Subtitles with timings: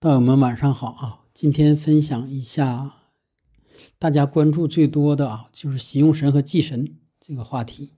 [0.00, 1.24] 道友们晚上好啊！
[1.34, 2.94] 今天分享一下
[3.98, 7.90] 大家关注最多的啊，就是喜用神和忌神这个话题。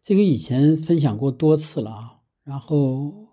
[0.00, 2.20] 这个以前分享过多次了啊。
[2.42, 3.26] 然后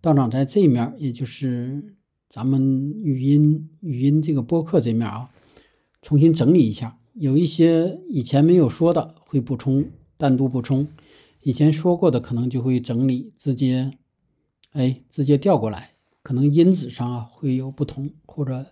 [0.00, 1.96] 道长在这面，也就是
[2.30, 5.28] 咱们语音语音这个播客这面啊，
[6.00, 10.86] 重新整理一下，有一些以前没有说的会补充，单独补充；
[11.42, 13.92] 以前说过的可能就会整理，直接
[14.72, 15.97] 哎直接调过来。
[16.28, 18.66] 可能音质上啊会有不同，或者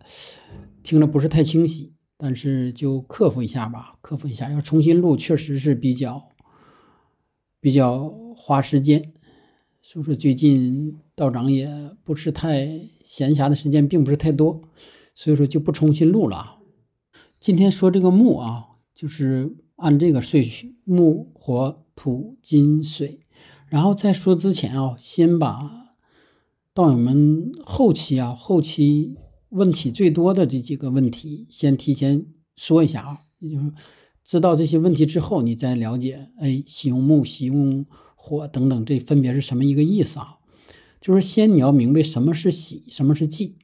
[0.82, 4.50] 听着不是太清晰，但是就克服一下吧，克服一下。
[4.50, 6.28] 要重新录，确实是比较
[7.58, 9.10] 比较花时间。
[9.80, 11.66] 所以说最近道长也
[12.04, 14.60] 不是太闲暇的时间，并不是太多，
[15.14, 16.58] 所以说就不重新录了啊。
[17.40, 23.20] 今天说这个木啊，就是按这个顺序：木、火、土、金、水。
[23.66, 25.85] 然后在说之前啊，先把。
[26.76, 29.14] 道友们，后期啊，后期
[29.48, 33.72] 问题最多的这几个问题，先提前说一下啊，也就是
[34.26, 40.36] 知道这些问题之后，你再了解，哎，喜用木、喜用火等等，这分别是什么一个意思啊？
[41.00, 43.56] 就是先你要明白什么是喜，什么是忌。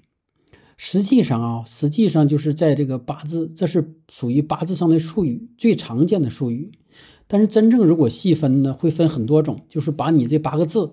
[0.79, 6.73] 实际上啊，实际上就是在这个八字，这是属于八字上的术语，最常见的术语。
[7.27, 10.93] 但是真正如果细分呢，会分很多种，就是把你这八个字。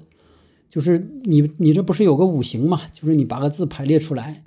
[0.69, 2.81] 就是你，你这不是有个五行嘛？
[2.93, 4.43] 就是你八个字排列出来，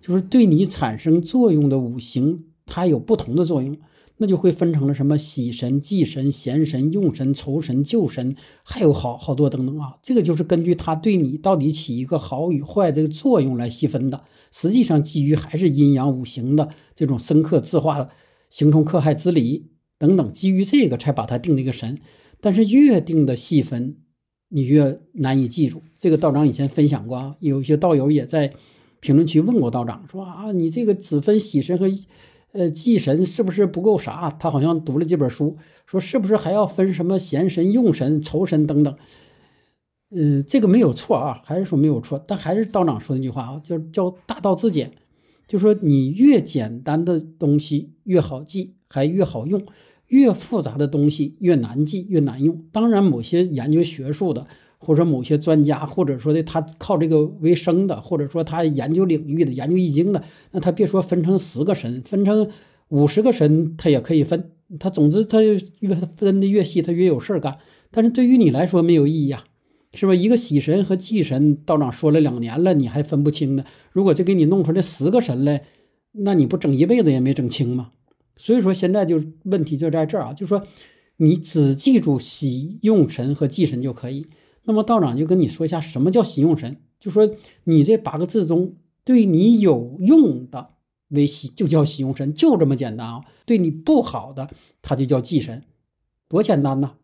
[0.00, 3.76] 就是对你产生作用的五行，它有不同的作用，
[4.18, 9.96] 那就会分成了什么喜神、忌神、闲神、用神、仇神、旧神，还有好好多等等啊。
[10.00, 14.22] 这个就是根据它对你到底起一个好与坏这个作用来细分的。
[14.52, 18.08] 实际上基于还是阴阳五行的这种生克字化、
[18.48, 21.98] 形冲克害之理等等，基于这个才把它定了一个神。
[22.40, 23.96] 但是越定的细分。
[24.54, 25.82] 你越难以记住。
[25.96, 28.52] 这个道长以前分享过啊，有些道友也在
[29.00, 31.90] 评论区问过道长，说啊，你这个只分喜神和
[32.52, 34.30] 呃忌神是不是不够啥？
[34.30, 38.96] 他好像读了几本书，说是不是还要分什么闲神、用神、仇神等等？
[40.10, 44.92] 嗯，这个没有错啊，还是说没有错，但还是道长说那句话啊，叫叫大道至简，
[45.48, 49.60] 就说你越简单的东西越好记，还越好用。
[50.14, 52.64] 越复杂的东西越难记，越难用。
[52.70, 54.46] 当然，某些研究学术的，
[54.78, 62.48] 或者某些专家，或者说的他靠这个为生的，或者说他研究领域的、研究易经的，那他别说分成十个神，分成
[62.90, 64.52] 五十个神，他也可以分。
[64.78, 67.58] 他总之他越分的越细，他越有事儿干。
[67.90, 69.44] 但是对于你来说没有意义啊，
[69.94, 70.14] 是吧？
[70.14, 73.64] 一个喜神和忌神，道长说了两年了，你还分不清呢。
[73.90, 75.64] 如果就给你弄出来十个神来，
[76.12, 77.90] 那你不整一辈子也没整清吗？
[78.36, 80.66] 所以说现在就问题就在这儿啊，就说
[81.16, 84.26] 你只记住喜用神和忌神就可以。
[84.64, 87.30] 那么道长就跟你说一下什么叫喜用神，就说
[87.64, 90.70] 你这八个字中对你有用的
[91.08, 93.24] 为喜，就叫喜用神，就这么简单啊。
[93.44, 94.48] 对你不好的，
[94.80, 95.64] 它就叫忌神，
[96.28, 96.94] 多简单呐！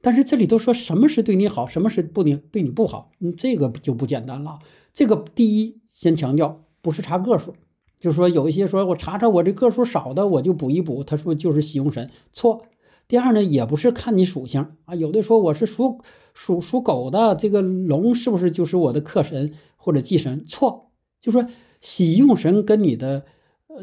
[0.00, 4.60] 但是这里都说什么是对你好，什么是不对你不好，嗯，这个就不简单了。
[4.94, 7.54] 这个第一先强调，不是查个数。
[8.00, 11.04] 就说，有一些说我查查我这个数少的，我就补一补。
[11.04, 12.62] 他说就是喜用神，错。
[13.06, 14.94] 第二呢，也不是看你属性啊。
[14.94, 15.98] 有的说我是属
[16.32, 20.42] 属属狗的，这个龙是不是就是我的克神或者忌神？
[20.46, 20.90] 错。
[21.20, 21.46] 就说
[21.82, 23.26] 喜用神跟你的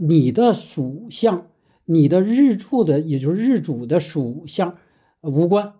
[0.02, 1.46] 你的属相、
[1.86, 4.78] 你的日柱的，也就是日主的属相
[5.22, 5.74] 无关。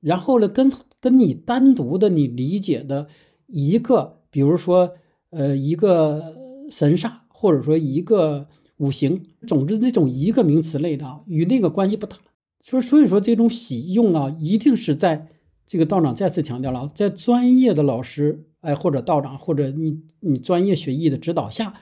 [0.00, 3.08] 然后呢，跟跟你单独的你理解的
[3.46, 4.92] 一个，比如说
[5.30, 7.21] 呃一个神煞。
[7.42, 12.16] 或者说一个五行，总之这种一个名词类的啊，与那个关系不大。
[12.60, 15.26] 所，所以说这种喜用啊，一定是在
[15.66, 21.74] 这个道长再次强调了，在专业的老师哎，或者道长，或者你你专业学艺的指导下，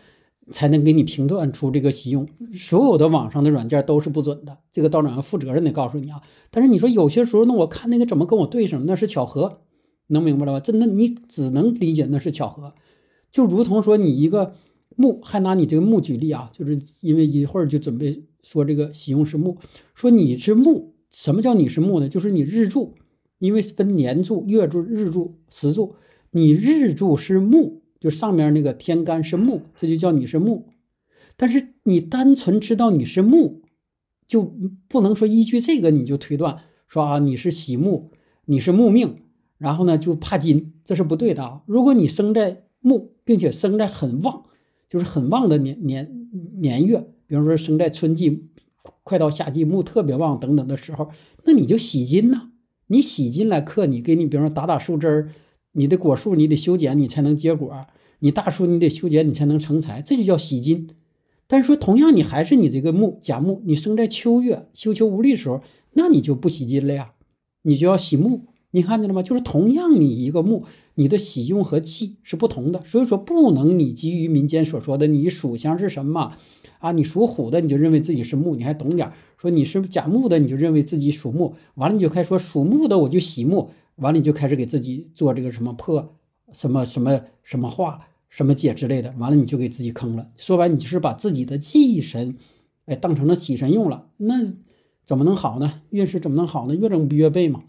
[0.51, 2.27] 才能给你评断出这个喜用。
[2.55, 6.23] 所有的网上的软件都是不准的，这个道长要负责任的告诉你啊。
[6.51, 9.61] 但是你说有些时候，那我看那个怎么跟我对上，那是巧合，
[10.07, 10.61] 能明白了吧？
[10.61, 12.73] 真的，你只能理解那是巧合，
[13.31, 14.55] 就如同说你一个。
[14.97, 19.59] 木还拿你这个木举例啊，就是因为一会儿就准备说这个喜用是木，
[19.95, 22.09] 说你是木，什么叫你是木呢？
[22.09, 22.95] 就是你日柱，
[23.39, 25.95] 因为分年柱、月柱、日柱、时柱，
[26.31, 30.69] 你日柱是木，就上面那个天干是木，这就叫你是木。
[31.37, 33.63] 但是你单纯知道你是木，
[34.27, 34.53] 就
[34.89, 38.11] 不能说依据这个你就推断说啊你是喜木，
[38.45, 39.17] 你是木命，
[39.57, 41.63] 然后呢就怕金，这是不对的啊。
[41.67, 44.45] 如果你生在木，并且生在很旺。
[44.91, 46.29] 就是很旺的年年
[46.61, 48.49] 年月，比方说生在春季，
[49.05, 51.11] 快到夏季木特别旺等等的时候，
[51.45, 52.51] 那你就喜金呐。
[52.89, 55.31] 你喜金来克你，给你比方说打打树枝儿，
[55.71, 57.87] 你的果树你得修剪，你才能结果。
[58.19, 60.91] 你大树你得修剪，你才能成材，这就叫喜金。
[61.47, 67.13] 但是说同样，你还是你这个木甲木，你生在秋月，休秋无力的时候，那你就不喜金了呀，
[67.63, 68.47] 你就要喜木。
[68.73, 69.23] 你看见了吗？
[69.23, 70.65] 就是同样你一个木，
[70.95, 76.35] 你的喜用和气是不同的，所以说不能你基于民间所说的你属相是什么
[76.79, 76.93] 啊？
[76.93, 86.15] 你属虎的你就认为自己是木，你还懂点说你是不甲木的你就认为自己属木，完了你就开始说属木的我就喜木，完了你就开始给自己做这个什么破
[86.53, 90.29] 什么什么什么化什么解之类的，完了你就给自己坑了。
[90.37, 92.37] 说白你就是把自己的忌神
[92.87, 94.35] 哎当成了喜神用了，那
[95.05, 95.83] 怎么能好呢？
[95.91, 96.75] 运势怎么能好呢？
[96.77, 97.65] 越整不越背嘛。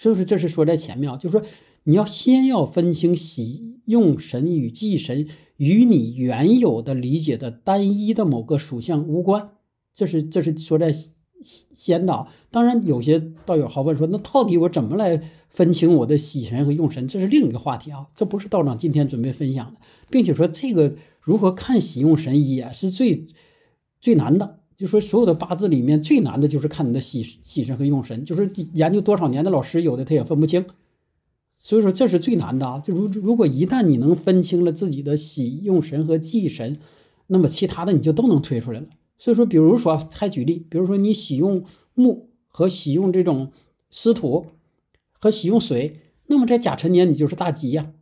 [0.00, 1.46] 所以说，这是说在前面啊，就是说
[1.82, 9.50] 你要先要分清喜用神与忌神与你原有的理解的单一的某个属相无关。
[9.92, 10.90] 这是这是说在
[11.42, 12.28] 先的。
[12.50, 17.06] 当然，有些道友好问说，那到底我怎么来分清我的喜神和用神？
[17.06, 23.26] 这是另一个话题啊，这不是道长今天准备分享的，并且说这个如何看喜用神也是最
[24.00, 24.59] 最难的。
[24.80, 30.64] 就说所有的八字里面最难的就是看你的喜喜神和用神，就是研究多少年的老师有的他也分不清，
[31.58, 32.78] 所以说这是最难的啊。
[32.78, 36.78] 就如如果一旦你能分清了自己的喜用神和忌神，
[37.26, 38.86] 那么其他的你就都能推出来了。
[39.18, 41.62] 所以说，比如说还举例，比如说你喜用
[41.92, 43.52] 木和喜用这种
[43.90, 44.46] 湿土
[45.12, 47.92] 和喜用水，那么在甲辰年你就是大吉呀。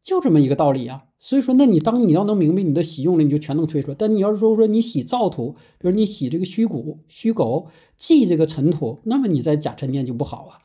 [0.00, 3.96] 就这么一个道理啊，所以说，那你当你要能明白你的喜用了，你就全能推出来。
[3.98, 7.66] 但你要是说说你喜燥土，比如你喜这个虚谷、虚狗、
[7.96, 10.58] 忌这个尘土，那么你在甲辰年就不好啊。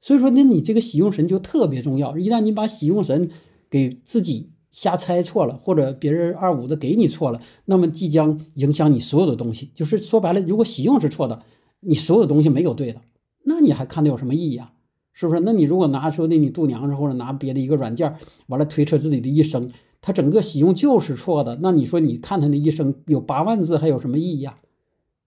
[0.00, 2.18] 所以说，那你这个喜用神就特别重要。
[2.18, 3.30] 一旦你把喜用神
[3.70, 9.70] 给自己瞎猜错了，或者别人二五的给你错了，那么即将影响你所有的东西。
[9.74, 11.42] 就是说白了，如果喜用是错的，
[11.80, 13.00] 你所有东西没有对的，
[13.44, 14.72] 那你还看它有什么意义啊？
[15.14, 15.40] 是不是？
[15.40, 18.14] 那你如果拿出那你度娘子或者拿别的一个软件，
[18.48, 19.70] 完了推测自己的一生，
[20.02, 24.58] 他整个喜用就是错的，那你说你看他那一生有八万字，还有什么意义啊？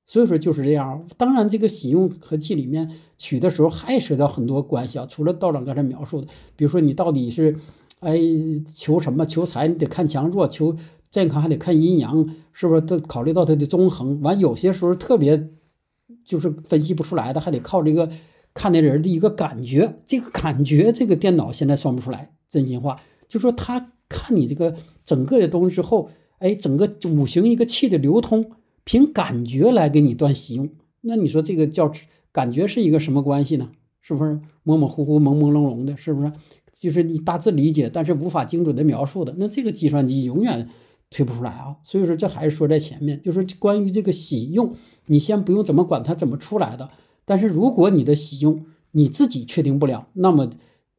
[0.06, 1.06] 所以说就是这样。
[1.18, 5.06] 当然，这个喜用和气里面取的时候还涉及到很多关系啊。
[5.10, 7.56] 除了道长刚才描述的，比如说你到底是，
[8.00, 8.18] 哎，
[8.74, 9.26] 求什么？
[9.26, 10.76] 求财你得看强弱，求
[11.10, 12.82] 健康还得看阴阳，是不是？
[12.82, 14.22] 都考虑到它的中衡。
[14.22, 15.50] 完有些时候特别
[16.24, 18.10] 就是分析不出来的，还得靠这个。
[18.58, 22.32] 看那人的一个感觉，这个感觉，这个电脑现在算不出来。
[22.50, 24.76] 真心话，就说他看你这个
[25.06, 26.10] 整个的东西之后，
[26.40, 28.50] 哎，整个五行一个气的流通，
[28.84, 30.68] 凭感觉来给你断喜用。
[31.02, 31.92] 那你说这个叫
[32.32, 33.70] 感觉是一个什么关系呢？
[34.02, 35.96] 是不是模模糊糊、朦朦胧胧的？
[35.96, 36.32] 是不是？
[36.80, 39.36] 就是你大致理解，但是无法精准的描述的。
[39.38, 40.68] 那这个计算机永远
[41.10, 41.76] 推不出来啊。
[41.84, 44.74] 所以说，这还是说在前面，就是关于这个喜用，
[45.08, 46.90] 你先不用怎么管它怎么出来的。
[47.28, 50.50] 但是如果你的喜用你自己确定不了，那么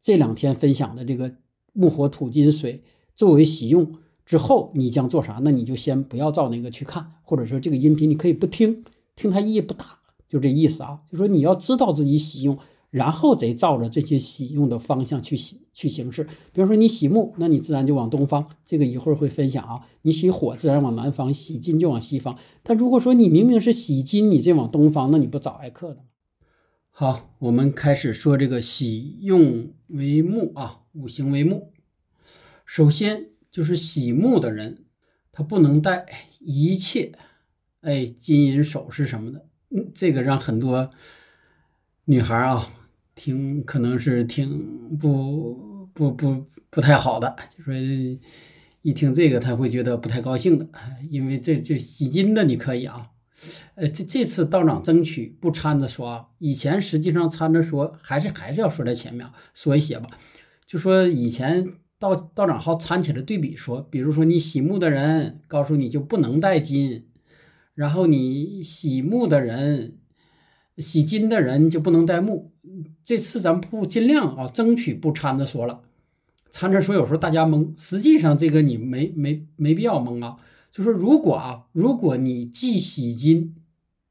[0.02, 1.32] 这两天分享的这个
[1.72, 2.82] 木火土金水
[3.14, 3.94] 作为喜用
[4.26, 5.40] 之后，你将做啥？
[5.42, 8.84] 那你就先不要照那个去看，或者说这个音频你可以不听，
[9.16, 9.86] 听它意义不大，
[10.28, 11.00] 就这意思啊。
[11.10, 12.58] 就说你要知道自己喜用，
[12.90, 16.24] 然后得照着这些喜用的方向去喜去行事。
[16.52, 19.80] 比如说你喜木，那你自然就往东方，这个一会儿会分享啊。
[20.02, 22.36] 你喜火，自然往南方；喜金就往西方。
[22.62, 26.02] 但如果说你明明是喜金，你这往东方，那你不早挨克的吗？
[27.00, 31.72] 好，我们开始说这个喜用为木啊，五行为木。
[32.66, 34.78] 首先就是喜木的人，
[35.30, 36.06] 他不能戴
[36.40, 37.12] 一切
[37.82, 39.46] 哎金银首饰什么的。
[39.70, 40.90] 嗯，这个让很多
[42.06, 42.68] 女孩啊
[43.14, 47.72] 听，可能是挺不不不不太好的，就说
[48.82, 50.68] 一听这个，他会觉得不太高兴的，
[51.08, 53.12] 因为这这喜金的你可以啊。
[53.76, 60.08] 呃，这这次道长争取不掺着说啊，以前实际上掺着说，还是还是要说在前面说一些吧。
[60.66, 67.06] 就说以前道道长好掺起来对比说，比如说你喜木的人，告诉你就不能带金，
[67.74, 69.96] 然后你喜木的人，
[70.78, 72.52] 喜金的人就不能带木。
[73.04, 75.80] 这次咱不尽量啊，争取不掺着说了，
[76.50, 80.36] 掺着说有时候大家懵，实际上这个你没没没必要懵啊。
[80.70, 83.56] 就说如果啊，如果你既喜金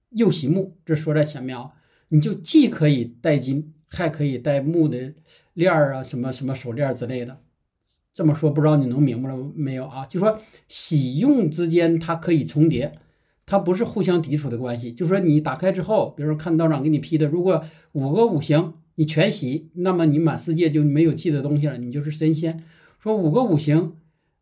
[0.10, 1.74] 又喜木，这说在前面啊，
[2.10, 5.14] 你就既可以戴金，还可以戴木的
[5.54, 7.40] 链儿啊，什么什么手链之类的。
[8.14, 10.06] 这么说不知道你能明白了没有啊？
[10.08, 12.98] 就说喜用之间它可以重叠，
[13.46, 14.92] 它不是互相抵触的关系。
[14.92, 22.64] 就说你打开之后，比如说看道长给你批的，如果五个五行你全喜，那么你满世界就没有忌的东西了，你就是神仙。
[23.00, 23.96] 说五个五行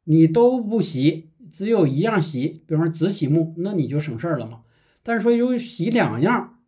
[0.05, 1.29] 你都不喜。
[1.55, 4.63] 只有一样喜，比方说只喜木，那你就省事儿了嘛。
[5.03, 6.59] 但是说有喜两样，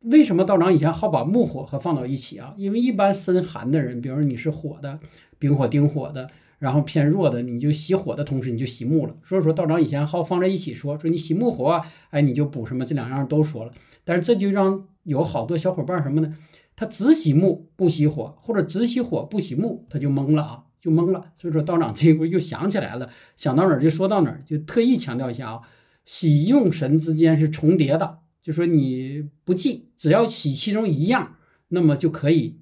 [0.00, 2.52] 为什么道长以前好把木火和放到一起啊？
[2.56, 4.98] 因为一般身寒的人，比如说你是火的，
[5.38, 9.14] 丙火丁火的，然后偏弱的，你就喜火的同时你就喜木了。
[9.24, 13.72] 所以说道长以前好放在一起说，说你喜木火，哎，你就补什么，这两样都说了。
[14.04, 16.34] 但是这就让有好多小伙伴什么呢？
[16.74, 21.32] 他只喜木不喜火，或者只喜火不喜木，他就懵了啊，就懵了。
[21.36, 25.60] 所以说道长这回又想起来了，想到哪儿就说到哪儿，就特意强调一下啊，
[26.04, 31.36] 喜用神之间是重叠的，就说你不忌，只要喜其中一样，
[31.68, 32.60] 那么就可以，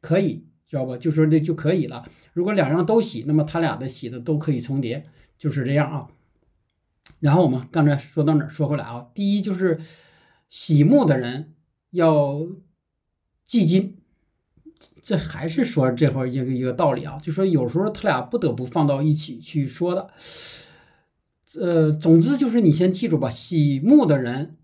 [0.00, 0.44] 可以。
[0.68, 0.96] 知道吧？
[0.96, 2.04] 就说这就可以了。
[2.32, 5.06] 如果两样都喜，那么他俩的喜的都可以重叠，
[5.38, 6.08] 就是这样啊。
[7.20, 8.50] 然后我们刚才说到哪儿？
[8.50, 9.78] 说回来啊，第一就是
[10.48, 11.54] 喜木的人
[11.90, 12.48] 要
[13.44, 13.95] 忌金，
[15.06, 17.16] 这还是说这会儿一个一个道理啊。
[17.22, 20.10] 就说有时候他俩不得不放到一起去说的。
[21.54, 24.56] 呃，总之就是你先记住吧，喜木的人。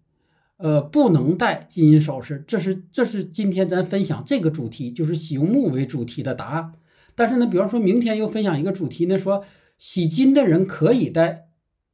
[0.57, 6.73] 呃，不能戴金银首饰，这是这是今天咱分享这个主题，就是喜用木为主题的答案。
[7.15, 9.45] 但是呢，比方说明天又分享一个主题呢，说
[9.79, 11.47] 喜金的人可以戴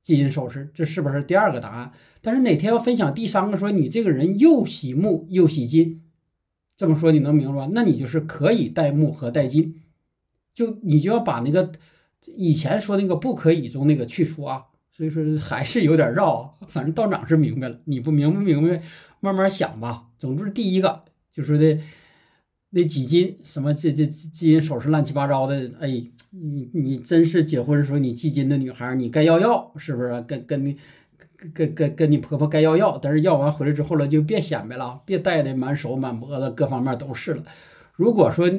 [0.03, 1.93] 金银首饰，这是不是第二个答案？
[2.21, 6.03] 但是哪天要分享第三个，说你这个人又喜木又喜金，
[6.79, 7.69] 这么说你能明白吧？
[7.75, 9.75] 那你就是可以戴木和戴金，
[10.55, 11.73] 就你就要把那个
[12.25, 14.63] 以前说那个不可以中那个去除啊。
[14.93, 18.83] 所以说还是有点绕，反正道长是明白了，你不明不明白，
[19.21, 20.09] 慢慢想吧。
[20.19, 21.79] 总之，第一个就说的
[22.71, 25.89] 那几斤什么这这金银首饰乱七八糟的，哎，
[26.31, 30.21] 你你真是结婚时候你记金的女孩，你该要要是不是？
[30.23, 30.77] 跟跟你
[31.55, 37.43] 跟跟跟你婆婆该要要，但是要完回来之后了，就别显摆了，别戴的满手满脖子各方面都是了。
[37.95, 38.51] 如果说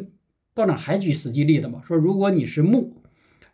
[0.53, 3.01] 道长还举实际例子嘛，说如果你是木，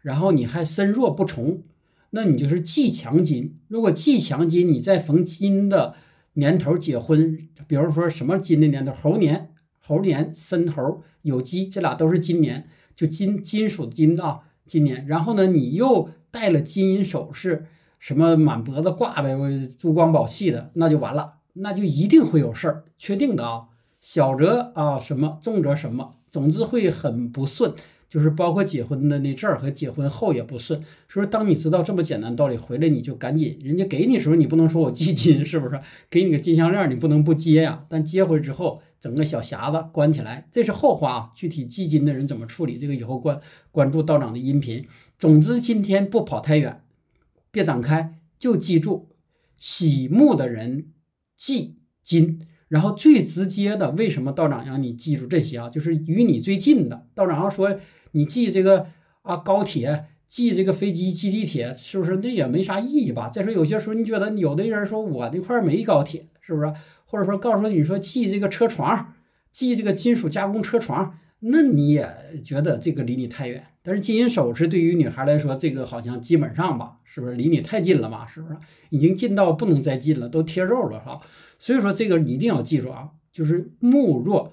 [0.01, 1.63] 然后你还身弱不从。
[2.11, 5.95] 那你就是忌强金，如果忌强金，你在逢金的
[6.35, 15.05] 年头结婚，比如说什么金的年头，猴年、猴年、申猴有鸡，这俩都是金年，就金金属金啊，今年。
[15.07, 17.65] 然后呢，你又戴了金银首饰，
[18.05, 23.61] 什么满脖子挂的珠光宝气的，那就完了，那就一定会有事儿，确定的啊，
[23.99, 27.73] 小则啊什么，重则什么，总之会很不顺。
[28.07, 35.79] 就是包括结婚的那阵儿和结婚后也不顺，所以当你知道这么简单道理回来，你就赶紧，人家给你时候你不能说我系金，是不是？
[36.11, 37.83] 给你个金项链，你不能不接呀。
[37.89, 41.31] 但接回之后，整个小匣子关起来，这是后话啊。
[41.35, 44.85] 具体系金的人怎么处理，这个以后关关注道长的音频。
[45.17, 46.83] 总之今天不跑太远，
[47.55, 49.15] 别展开，就记住
[49.57, 50.91] 喜木的人
[51.37, 52.45] 记金。
[52.67, 55.69] 然后最直接的，为什么道长让你记住这些啊？
[55.69, 57.79] 就是与你最近的道长要说
[58.11, 58.87] 你记这个
[59.21, 63.29] 啊高铁，记这个飞机，记地铁，是不是那也没啥意义吧？
[63.29, 66.73] 再说有些时候你觉得有的人说我那块没高铁，是不是？
[67.05, 69.13] 或者说告诉你说记这个车床，
[69.53, 73.65] 记这个金属加工车床，那你也觉得这个离你太远。
[73.83, 78.27] 但是金银首饰对于女孩来说，这个好像基本上吧，是不是离你太近了嘛？
[78.27, 78.57] 是不是
[78.89, 81.21] 已经近到不能再近了，都贴肉了，哈？
[81.59, 84.51] 所以说这个你一定要记住啊，就是木弱、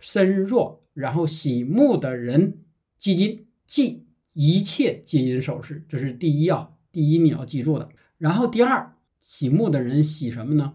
[0.00, 2.58] 身弱，然后喜木的人
[2.98, 7.88] 忌金，忌一切金银首饰，这是第一啊，第一你要记住的。
[8.18, 10.74] 然后第二，喜木的人喜什么呢？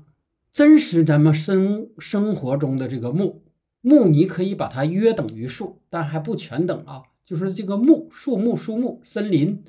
[0.54, 3.41] 真实咱们生生活中的这个木，
[3.82, 9.64] 木你可以把它约等于树，但还不全等啊，就是这个木，树木、树木、森林，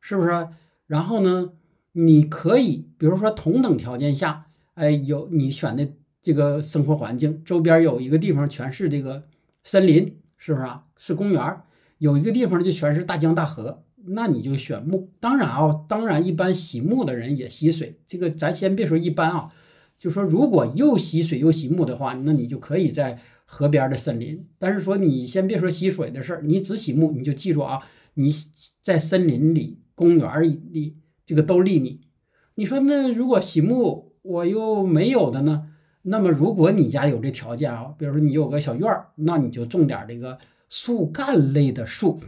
[0.00, 0.48] 是不是？
[0.86, 1.52] 然后呢，
[1.92, 4.46] 你可以比如说同等条件下。
[4.74, 5.88] 哎，有你选的
[6.22, 9.24] 这个生活环境，周边有一个地方全是这个
[9.64, 10.84] 森林，是不是啊？
[10.96, 11.62] 是公园，
[11.98, 15.10] 有一个地方就全是大江大河，那你就选木。
[15.18, 19.52] 当然啊，当然一般喜木的人也喜水，这个咱先别说一般啊，
[19.98, 23.18] 就说如果又喜水又喜木的话，那你就可以在
[23.50, 24.46] 河边的森林。
[24.58, 27.82] 但是说你先别说洗水的事儿，你只洗木，你就记住啊，
[28.14, 28.30] 你
[28.82, 32.02] 在森林里、公园里，这个都利你。
[32.56, 34.06] 你说那如果洗木？
[34.20, 35.70] 我又没有的呢，
[36.02, 40.38] 那么如果你家有这条件啊，比如说你有个小院儿，那你就种点这个
[40.68, 42.20] 树干类的树，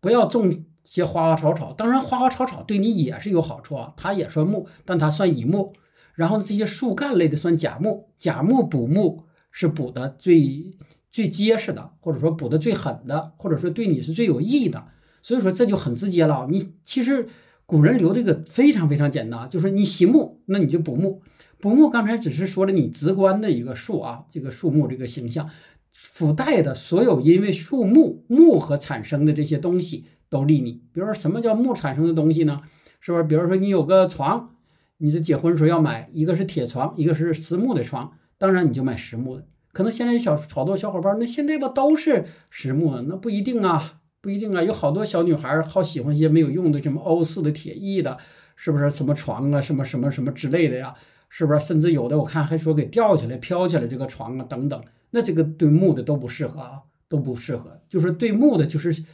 [0.00, 1.72] 不要种些花花草草。
[1.72, 5.72] 当然，花花草草对你也是有好处啊，它也算木，但它算乙木。
[6.16, 10.74] 然后这些树干类的算甲木，甲木补木是补的最
[11.12, 14.86] 最结实的，或者说补的最狠的，或者说对你是最有益的。
[15.22, 17.28] 所以说这就很直接了，你其实。
[17.64, 21.22] 古人留这个非常非常简单，就是你喜木，那你就补木。
[21.58, 25.48] 补木刚才只是说了你直观的一个树啊，这个树木这个形象，
[25.92, 30.82] 附带的所有因为树木木和产生的这些东西都利你。
[30.92, 32.60] 比如说什么叫木产生的东西呢？
[33.00, 33.24] 是不是？
[33.24, 34.50] 比如说你有个床，
[34.98, 39.46] 你这结婚时候要买一个是铁床，一个是实木的床，当然你就买实木的。
[39.72, 43.02] 可能现在小好多小伙伴，那现在不都是实木的？
[43.02, 44.00] 那不一定啊。
[44.20, 48.18] 不一定啊，有好多小女孩好喜欢一些没有用的什么欧式的、铁艺的，
[48.56, 48.90] 是不是？
[48.90, 50.92] 什么床啊，什么什么什么之类的呀，
[51.28, 51.60] 是不是？
[51.60, 57.80] 甚至有的我看还说给吊起来、飘起来这个床啊等等，那这个对木的都不适合啊，都不适合。
[57.88, 59.04] 就是对木的，就是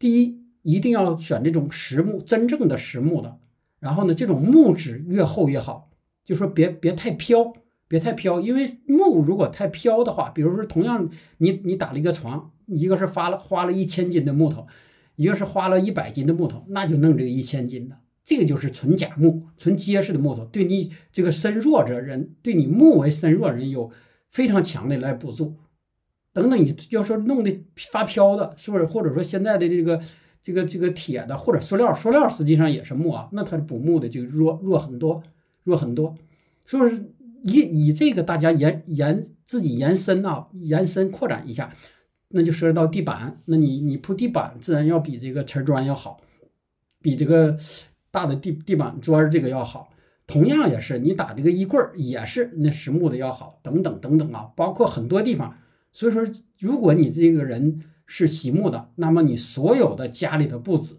[0.00, 3.38] 第一一定要选这种实木，真正的实木的。
[3.80, 5.90] 然后呢，这种木质越厚越好，
[6.24, 7.52] 就说别别太飘，
[7.88, 14.66] 别太飘，因为木如果太飘的话，比如说同样你你打了一个床，一个是花了花了一千斤的木头，
[15.16, 23.90] 一个是花了一百斤的木头，那就弄这个一千斤的，这个就是纯假木，纯结实的木头，对你这个身弱者人，对你木为身弱人有
[24.28, 25.56] 非常强的来补助。
[26.32, 28.84] 等等，你要说弄的发飘的，是不是？
[28.84, 30.00] 或者说现在的这个。
[30.46, 35.22] 这个这个铁的或者塑料，塑料实际上也是木啊，那它补木的就弱弱很多，
[35.62, 36.14] 弱很多。
[36.66, 37.04] 所以说
[37.44, 41.72] 以以这个大家延延自己延伸啊，延伸扩展一下，
[42.30, 43.40] 那就涉及到地板。
[43.44, 46.20] 那你你铺地板自然要比这个瓷砖要好，
[47.00, 47.56] 比这个
[48.10, 49.90] 大的地地板砖这个要好。
[50.26, 55.56] 同样也是你打这个衣柜也是那实木的要好，等等等等啊，包括很多地方。
[55.92, 56.26] 所以说，
[56.58, 57.84] 如果你这个人。
[58.06, 60.94] 是喜木的，那么你所有的家里的布置，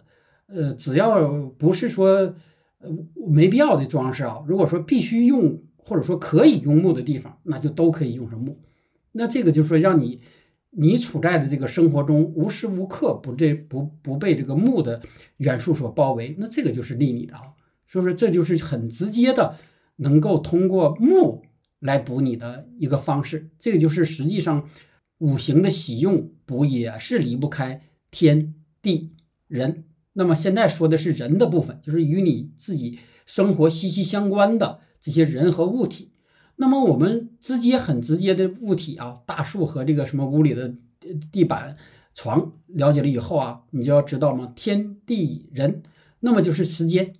[0.47, 2.33] 呃，只要不是说
[2.79, 2.89] 呃
[3.27, 8.59] 没必要的装饰啊，如果说必须用或者说可以用木的地方，那就都可以用上木。
[9.11, 10.19] 那这个就是说让你
[10.71, 15.01] 你处在的这个生活中无时无刻不这不不被这个木的
[15.37, 17.53] 元素所包围，那这个就是利你的啊。
[17.87, 19.55] 所以说这就是很直接的
[19.97, 21.43] 能够通过木
[21.79, 24.67] 来补你的一个方式，这个就是实际上。
[25.19, 29.13] 五行的喜用补也是离不开天地
[29.47, 29.85] 人。
[30.11, 36.09] 那么现在说的是人的部分，就是与你自己生活息息相关的这些人和物体。
[36.55, 40.73] 那么我们直接很直接的物体啊，大树和这个什么屋里的
[41.31, 41.77] 地板、
[42.15, 45.83] 床，了解了以后啊，你就要知道嘛，天地人，
[46.21, 47.13] 那么就是时间。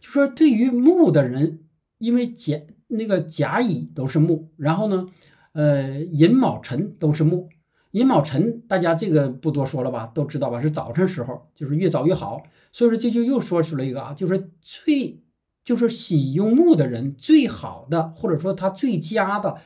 [0.00, 1.60] 就说对于木的人，
[1.98, 5.06] 因为甲那个甲乙都是木，然后呢。
[5.52, 7.48] 呃，寅卯辰都是木，
[7.90, 10.60] 寅卯辰大家这个不多说了吧，都知道吧？
[10.60, 12.44] 是早晨时候，就是越早越好。
[12.70, 15.20] 所以说这就又说出了一个啊，就是最
[15.68, 19.58] 就是喜用木的人最好的，或者说他最佳的，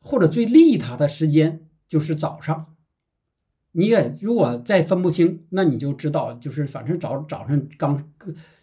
[0.00, 2.74] 或者最利他的时间就是早上。
[3.72, 8.02] 你也如果再分不清，那你就知道，就是反正早早上刚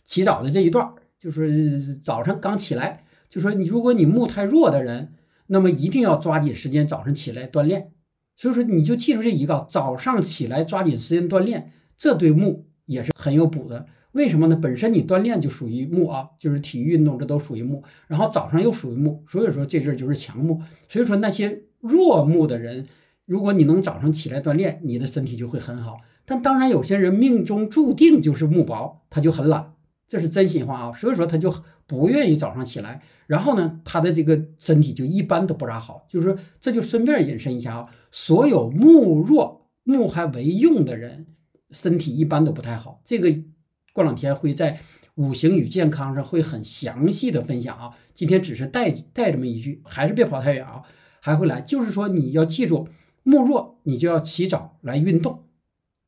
[0.03, 5.13] 起早的这一段，就是早上刚起来，就说你如果你木太弱的人。
[5.51, 7.91] 那么一定要抓紧时间早上起来锻炼，
[8.35, 13.87] 所以说你就记住这一个，早上起来抓紧时间锻炼，这对木也是很有补的。
[14.13, 14.55] 为什么呢？
[14.55, 17.83] 本身你锻炼就属于木啊，就是体育运动，这都属于木。
[18.07, 20.61] 然后早上又属于木，所以说这阵就是强木。
[20.87, 22.87] 所以说那些弱木的人，
[23.25, 25.97] 如果你能早上起来锻炼，你的身体就会很好。
[26.25, 29.73] 但当然有些人命中注定就是木薄，他就很懒，
[30.07, 30.93] 这是真心话啊。
[30.93, 31.53] 所以说他就。
[31.89, 36.05] 不愿意早上起来，然后呢，他的这个身体就一般都不咋好。
[36.07, 41.25] 就是说，这就顺便引申一下啊，所有木弱、木还为用的人，
[41.71, 43.01] 身体一般都不太好。
[43.03, 43.29] 这个
[43.93, 44.79] 过两天会在
[45.15, 47.97] 五行与健康上会很详细的分享啊。
[48.13, 50.83] 今天只是带带这么一句，还是别跑太远啊，
[51.19, 51.61] 还会来。
[51.61, 52.87] 就是说，你要记住，
[53.23, 55.43] 木弱你就要起早来运动，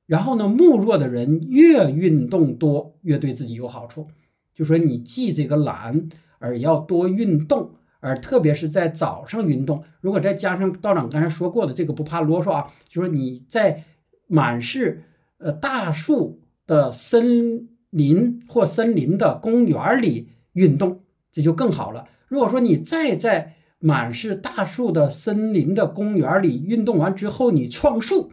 [0.06, 4.08] 然后呢，木弱的人越运动多，越对自己有好处。
[4.54, 9.84] 就说你忌这个懒，而要多运动，而特别是在早上运动。
[10.02, 13.86] 如果再加上道长刚才说过的这个不怕啰嗦啊，就说你在
[14.28, 15.04] 满是
[15.38, 22.08] 呃大树的森林或森林的公园里运动，这就更好了。
[22.28, 28.32] 如果说你再在满是大树的森林的公园里运动完之后，你创树，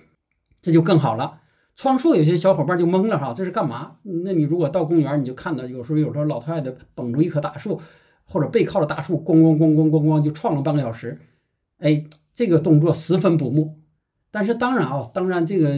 [0.62, 1.40] 这就更好了。
[1.74, 3.96] 创树有些小伙伴就懵了哈，这是干嘛？
[4.02, 7.80] 那你如果到公园，你就看到有时候有时候老太太捧住一棵大树，
[8.24, 11.18] 或者背靠着大树，咣咣咣咣咣咣就创了半个小时，
[11.78, 13.78] 哎，这个动作十分不木。
[14.30, 15.70] 但是当然啊，当然这个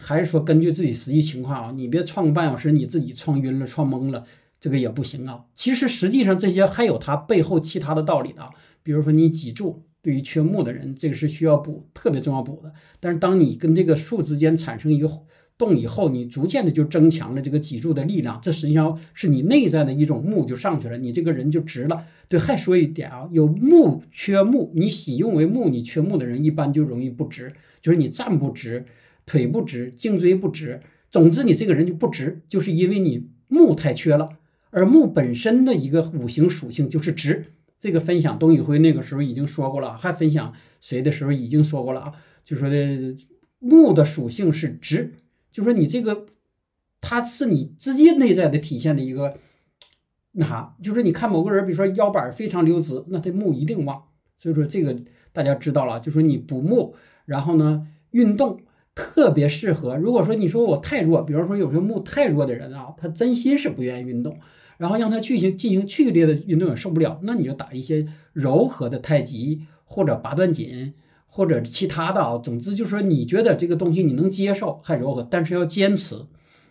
[0.00, 4.24] 还是说根据自己实际情况啊，你别创个半小时，你自己创晕了、创懵了，
[4.60, 5.44] 这个也不行啊。
[5.54, 8.50] 其实实际上这些还有它背后其他的道理的，
[8.82, 9.84] 比如说你脊柱。
[10.04, 12.70] 对于缺木的人，这个是需要补，特别重要补的。
[13.00, 15.10] 但是当你跟这个树之间产生一个
[15.56, 22.04] 动以后，你逐渐的就增强了这个脊柱的力量，这实际上是你内在的一种木就上去了，你这个人就直了。
[22.28, 28.84] 对，还说一点啊，有木缺木，你喜用为木，你缺木的人一般就容易不直，就是你站不直，
[29.26, 34.28] 腿不直，颈椎不直，总之你这个人就不直，就是因为你木太缺了。
[34.70, 37.46] 而木本身的一个五行属性就是直。
[37.78, 42.12] 这个分享董宇辉那个时候已经说过了，还分享谁的时候已经说过了啊？
[42.44, 43.14] 就说的
[43.58, 45.12] 木的属性是直，
[45.52, 46.26] 就说你这个，
[47.02, 49.34] 它是你直接内在的体现的一个，
[50.32, 54.04] 那啥，就是你看某个人，比如说腰板非常溜直，那他木一定旺。
[54.38, 54.98] 所以说这个
[55.32, 58.60] 大家知道了，就说你补木，然后呢运动
[58.94, 59.96] 特别适合。
[59.96, 64.38] 如果说你说我太弱，比如说有些木太弱的人啊，他真心是不愿意运动，
[64.78, 70.94] 然后让他去行进行剧烈的运动也受不了，那你就打一些柔和的太极或者八段锦。
[71.36, 76.14] 或者其他的啊，总之就是说，你觉得这个东西你能接受，还柔和，但是要坚持。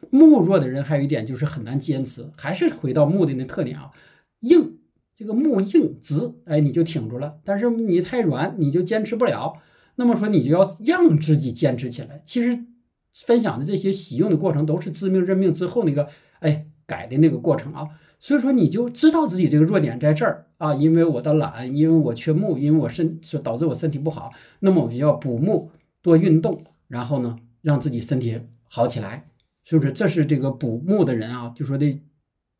[0.10, 3.92] 木弱的人还有一点就是很难坚持，还是回到木的那特点啊，
[4.40, 4.78] 硬，
[5.14, 7.40] 这个木硬直，哎，你就挺住了。
[7.44, 9.56] 但是你太软，你就坚持不了。
[9.96, 12.22] 那么说，你就要让自己坚持起来。
[12.26, 12.66] 其实
[13.14, 16.08] 分享的这些喜用的过程，都是自命认命之后那个，
[16.40, 17.88] 哎，改的那个过程啊。
[18.20, 29.30] 所以说，你就知道自己这个弱点在这儿啊，因为我的懒，因为我缺木，因为我身所导致我身体不好，那么我就要补木，多运动，然后呢，让自己身体好起来。
[29.66, 29.94] 是不是？
[29.94, 32.02] 这是这个补木的人啊，就说的，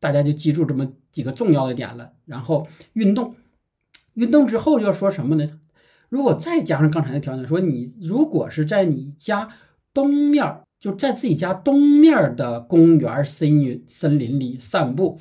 [0.00, 2.12] 大家就记住这么几个重要的点了。
[2.24, 3.34] 然后运动，
[4.14, 5.60] 运动之后要说什么呢？
[6.14, 9.48] 如果再加上刚才的条件，说你如果是在你家
[9.92, 15.18] 东面，就在自己家东面的公园、森林、森林里散步。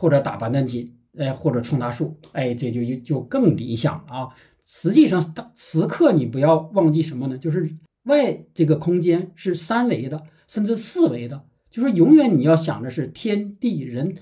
[0.00, 4.28] 或者打板凳筋，哎，或者冲大树，哎，这就就就更理想了啊。
[4.64, 5.20] 实际上，
[5.56, 7.36] 时刻你不要忘记什么呢？
[7.36, 7.68] 就是
[8.04, 14.14] 外这个空间是三维的，甚至四维的，就是永远你要想的是天地人。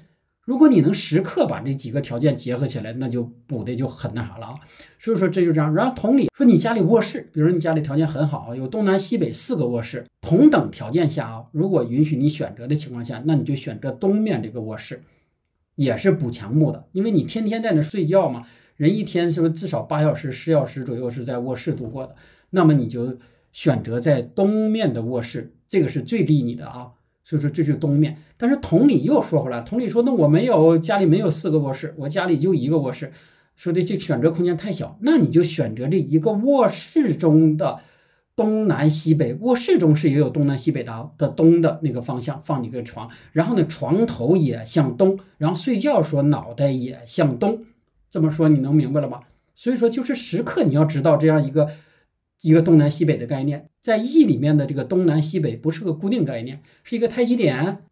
[0.46, 4.54] 如果你能时刻把这几个条件结合起来，那就补的就很那啥了啊。
[4.98, 5.74] 所以说这就这样。
[5.74, 15.02] 然后同理，说你家里卧室，比如说你家里条件很好，有东南西北四个卧室，同等条件下啊，如果允许你选择的情况下，那你就选择东面这个卧室。
[15.74, 22.16] 也是补墙木的，因为你天天在那睡觉嘛，人一天是不是至少八小时、十小时左右是在卧室度过的？
[22.48, 23.18] 那么你就
[23.52, 26.92] 选择在东面的卧室，这个是最利你的啊。
[27.26, 28.16] 所以说这是东面。
[28.38, 33.12] 但是同理又说回来，同理说，那我没有家里没有四个卧室，我家里就一个卧室，
[33.54, 37.80] 说的这选择空间太小，那你就选择这一个卧室中的。
[38.36, 47.64] 东南西北卧室中是也有东南西北的的东的那个方向放你个床，然后呢床头也向东，然后睡觉说脑袋也向东，
[48.10, 49.20] 这么说你能明白了吗？
[49.54, 51.70] 所以说就是时刻你要知道这样一个
[52.42, 57.84] 一个东南西北的概念，在易里面的这个东南西北不是个固定概念，是一个太极点，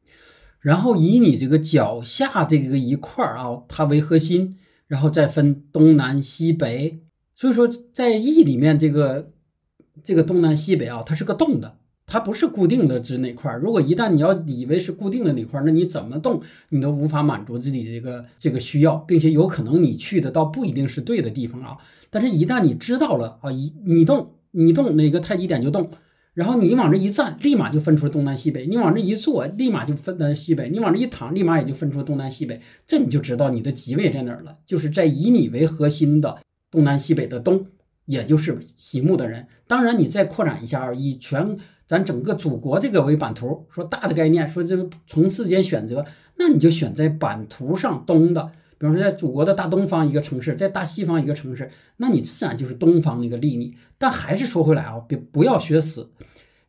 [0.58, 4.56] 然后以你这个脚下这个一块儿啊它为核心，
[4.88, 6.98] 然后再分东南西北，
[7.36, 9.30] 所以说在易里面这个。
[10.02, 13.60] 这个东南西北啊，它是个动的，它不是固定的指哪块儿。
[13.60, 21.78] 如果一旦你要以为是固定的哪块儿，那你怎么动，你都无法满足自己这个这个需要，并且有可能你去的倒不一定是对的地方啊。
[22.10, 25.90] 但是，一旦你知道了啊，一你动，你动哪个太极点就动，
[26.32, 32.60] 然后你往这一站，立马就分出东南西北；你往这一坐，立马就分南西北；你往这一躺，立马也就分出东南西北。
[32.86, 36.38] 这你就知道你的极位在哪儿了，就是在以你为核心的
[36.70, 37.66] 东南西北的东。
[38.06, 41.56] 也就是喜木的人，当然你再扩展一下，以全
[41.88, 46.04] 咱整个祖国这个为版图，说大的概念，说这个从世间选择，
[46.36, 48.52] 那你就选在版图上东的，
[48.84, 53.76] 比方说在祖国的大东方一个城市，在大西方一个城市，那你自然就是东方那个利你。
[53.96, 56.10] 但还是说回来啊，别不要学死，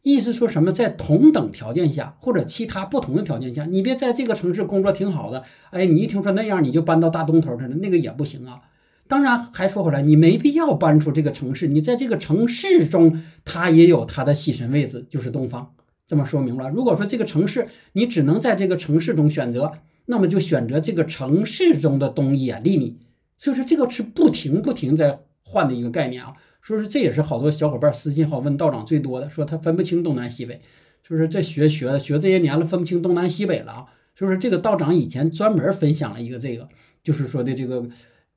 [0.01, 8.62] 意思说什么，在同等条件下或者其他不同的条件下，你别在这个城市工作挺好的，哎，你一听说那样，你就搬到大东头去了，那个也不行啊。
[9.10, 11.67] 当然，还说回来，你没必要搬出这个城市。
[11.67, 15.73] 你在这个城市中，它也有它的喜神位置，就是东方。
[16.08, 16.69] 这么说明了。
[16.69, 19.73] 如果说这个城市你只能在这个城市中选择，
[20.06, 22.98] 那么就选择这个城市中的东也利你。
[23.38, 26.34] 所以说，这个是不停不停在换的一个概念啊。
[26.63, 30.62] 所以说，这也是好多小伙伴私信好问道长最多的，说他分不清东南西北。
[31.08, 33.86] 就是这学学学这些年了，分不清东南西北了啊。
[34.15, 36.68] 就是这个道长以前专门分享了一个这个，
[37.04, 37.88] 就是说的这个。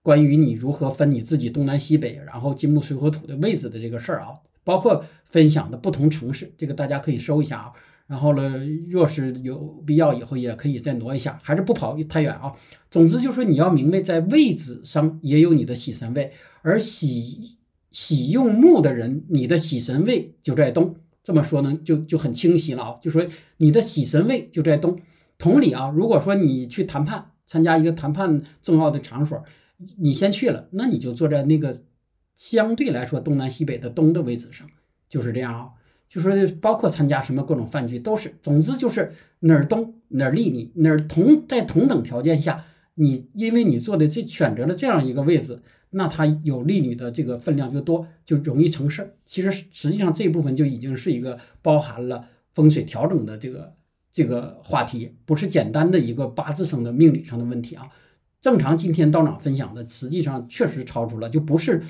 [0.01, 4.29] 关于你如何分你自己东南西北，然后金木水火土的位置的这个事儿啊，
[4.65, 7.73] 包括分享的不同城市，这个大家可以收一下啊。
[8.09, 12.55] 然后呢，若是有必要，以后也可以再挪一下，还是不跑太远啊。
[12.91, 17.59] 总之就是你要明白，在位置上也有你的喜神位，而喜
[17.91, 20.97] 喜用木的人，你的喜神位就在东。
[21.23, 22.99] 这么说呢，就就很清晰了啊。
[23.03, 23.27] 就说
[23.59, 24.99] 你的喜神位就在东。
[25.37, 29.45] 同理啊，如果说你去谈判，参加一个谈判重要的场所。
[29.99, 31.83] 你先去了，那你就坐在那个
[32.35, 34.67] 相对来说东南西北的东的位置上，
[35.09, 35.69] 就是这样啊。
[36.09, 49.15] 就说包括参加什么各种饭局都是，总之就是哪儿东哪儿利你，哪儿同在同等条件下，你因为你做的这选择了这样一个位置，那它有利你的这个分量就多，就容易成事儿。
[49.27, 53.75] 其实实际上这部分就已经是一个包含了风水调整的这个
[54.11, 57.89] 这个话题，不是简单的一个八字上的命理上的问题啊。
[58.41, 61.83] 正常今天道长分享的，实际上确实超出了，就不是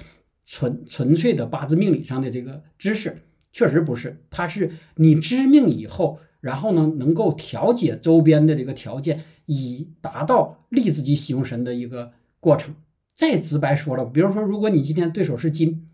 [0.46, 3.16] 纯纯粹的八字命理上的这个知识，
[3.52, 4.22] 确实不是。
[4.30, 12.74] 它是你知命以后，然后呢，能够调节周边的这个条件，以达到利自己喜用神的一个过程。
[13.14, 15.88] 再直白说了，比如说，如果你今天对手是金，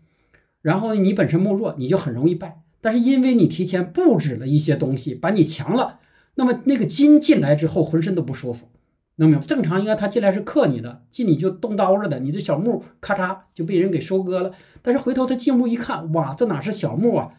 [0.61, 2.61] 然后你本身木弱，你就很容易败。
[2.81, 5.99] 但是因为你提前布置了一些东西，把你强了，
[6.35, 8.67] 那么那个金进来之后，浑身都不舒服。
[9.15, 9.45] 能明白？
[9.45, 12.19] 正常应该他进来是克你的，进你就动刀了的。
[12.19, 14.51] 你这小木咔嚓就被人给收割了。
[14.83, 17.31] 但是回头他进屋一看，哇，这哪是小木啊？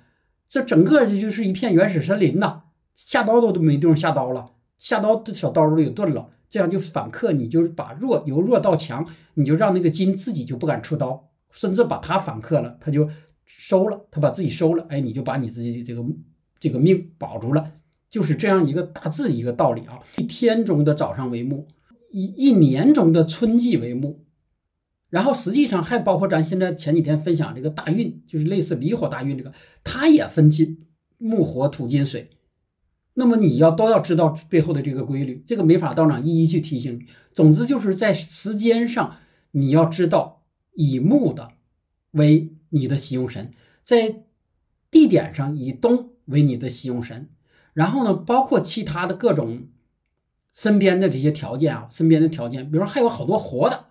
[0.49, 2.63] 这整个这就是一片原始森林呐！
[2.95, 6.31] 下刀都都没地方下刀了，下刀这小刀都给钝了。
[6.49, 13.11] 这样就反克，你就是把弱由弱到强，你就让那个金自己就不敢出刀，甚至把他反克了，他就
[13.45, 14.87] 收了，他把自己收了。
[14.89, 16.05] 哎，你就把你自己这个
[16.61, 17.73] 这个命保住了。
[18.09, 19.99] 就是这样一个大致一个道理啊！
[20.17, 21.67] 一天中的早上为木，
[22.13, 24.25] 一一年中的春季为木，
[25.16, 29.50] 然后实际上还包括咱现在前几天分享这个大运，就是类似离火大运这个，
[29.83, 32.29] 它也分金木火土金水。
[33.14, 37.07] 那么你要都要知道背后的这个规律，这个没法道长一一去提醒你。
[37.33, 39.16] 总之就是在时间上
[39.52, 40.42] 你要知道
[40.74, 41.52] 以木的
[42.11, 44.22] 为你的喜用神，在
[44.90, 47.31] 地点上以东为你的喜用神。
[47.72, 49.68] 然后呢，包括其他的各种
[50.55, 53.87] 身边的这些条件啊，身边的条件，比如说还有好多活的，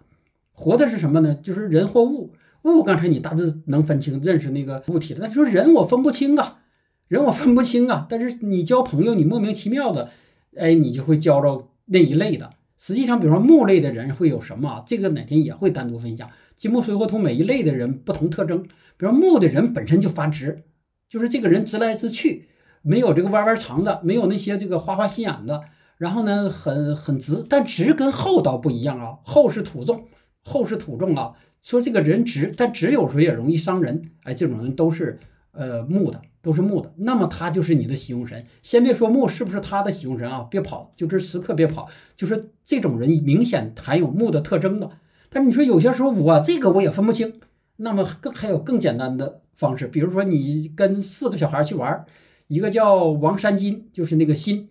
[0.55, 1.35] 活的是什么呢？
[1.35, 2.33] 就是人或物。
[2.63, 5.19] 物刚才你大致能分清，认识那个物体了。
[5.21, 6.61] 那说人我分不清啊，
[7.07, 8.07] 人我分不清啊。
[8.09, 10.09] 但是你交朋友，你莫名其妙的，
[10.57, 12.49] 哎，你就会交着那一类的。
[12.77, 14.83] 实际上，比如说木类的人会有什么？
[14.87, 16.27] 这个哪天也会单独分享。
[16.57, 18.63] 金木水火土每一类的人不同特征。
[18.97, 20.63] 比如木的人本身就发直，
[21.07, 22.47] 就是这个人直来直去。
[22.81, 25.63] 没有这个弯弯长的，没有那些这个花花心眼的，
[25.97, 30.05] 然后呢，很很直，但直跟厚倒不一样啊，厚是土重，
[30.45, 31.33] 厚是土重啊。
[31.61, 35.19] 说这个人直，但直有时候也容易伤人，哎，这种人都是
[35.51, 38.45] 呃木的，都是木的，那么他就是你的喜用神。
[38.61, 44.91] 先别说木是不是他的喜用神啊，别跑，就是时刻别跑，就是这种人明显含有木的特征的。
[45.29, 47.33] 但是你说有些时候我这个我也分不清，
[47.77, 52.05] 那么更还有更简单的方式，比如说你跟四个小孩去玩。
[52.47, 54.69] 一个叫王山金，就是那个心，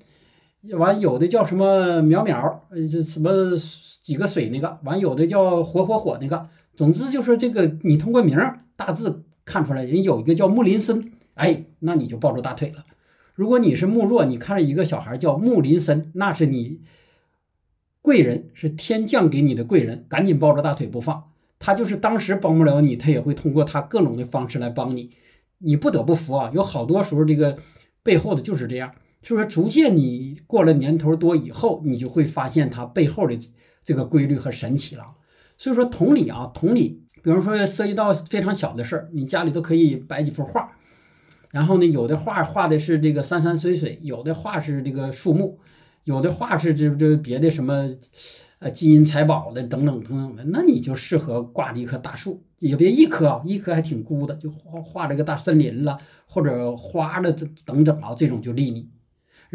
[0.73, 3.31] 完有的叫什么淼淼，呃，这什么
[4.01, 8.39] 几个水那个，完有的叫火火火那个，总之就是这个，你通过名
[8.77, 12.85] 大致看出来，人有一个叫木林森，哎，那你就抱住大腿了。
[13.35, 16.81] 如果你是木若，你看着一个小孩叫木林森，那是你
[18.01, 21.25] 贵人，是天降给你的贵人，赶紧抱着大腿不放。
[21.59, 25.11] 他就是当时帮不了你，他也会通过他各种的方式来帮你。
[25.59, 27.57] 你不得不服啊，有好多时候这个
[28.03, 33.37] 背后的就是这样，就是逐渐你过了年头多以后，你就会发现它背后的
[33.83, 35.05] 这个规律和神奇了。
[35.59, 40.77] 所以说同理啊，同理，比如说涉及到非常小的事儿，你家里都可以摆几幅画，
[41.51, 45.59] 然后呢，有的画画的是这个山山水水，有的画是这个树木，
[46.05, 47.97] 有的画是这这别的什么。
[48.61, 58.89] 呃，金银财宝的等等等等的，那你就适合挂着一棵大树，也别一棵啊，一棵还挺孤的，就画画这个大森林了，或者花的这等等啊，这种就利你。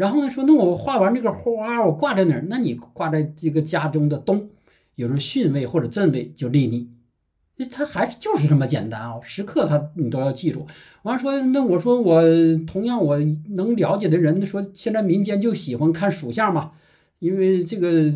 [0.00, 2.46] 然后呢，说那我画完这个花，我挂在哪儿？
[2.48, 4.48] 那你挂在这个家中的东，
[4.94, 6.88] 有时候巽位或者震位就立你。
[7.70, 10.66] 它还是就是这么简单啊，时刻它你都要记住。
[11.02, 12.22] 完说，那我说我
[12.66, 13.18] 同样我
[13.50, 16.72] 能了解的人说，现在民间就喜欢看属相嘛，
[17.18, 18.10] 因为这个。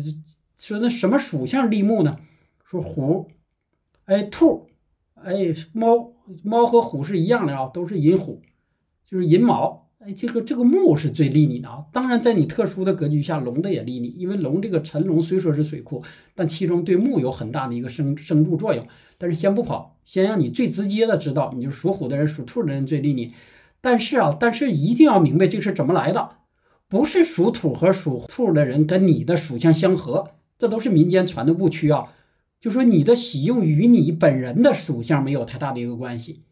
[0.57, 2.17] 说那什么属相立木呢？
[2.63, 3.29] 说虎，
[4.05, 4.69] 哎兔，
[5.13, 8.41] 哎猫，猫和虎是一样的啊，都是寅虎，
[9.05, 9.84] 就是寅卯。
[10.05, 11.83] 哎，这个这个木是最利你的啊。
[11.91, 16.03] 当然，在你特殊的格局下，龙的也利你，因为龙这个辰龙虽说是水库，
[16.35, 18.85] 但其中对木有很大的一个生生助作用。
[19.17, 23.33] 但是先不跑，先让你最直接的知道，你就属虎的人、属兔的人最利你。
[23.81, 26.29] 但是啊，但是一定要明白这个是怎么来的，
[26.87, 30.33] 不是属土和属兔的人跟你的属相相合。
[30.59, 32.13] 这都是民间传的误区啊！
[32.61, 36.43] 就说你的喜用与你本人的属相没有太大的一个关系。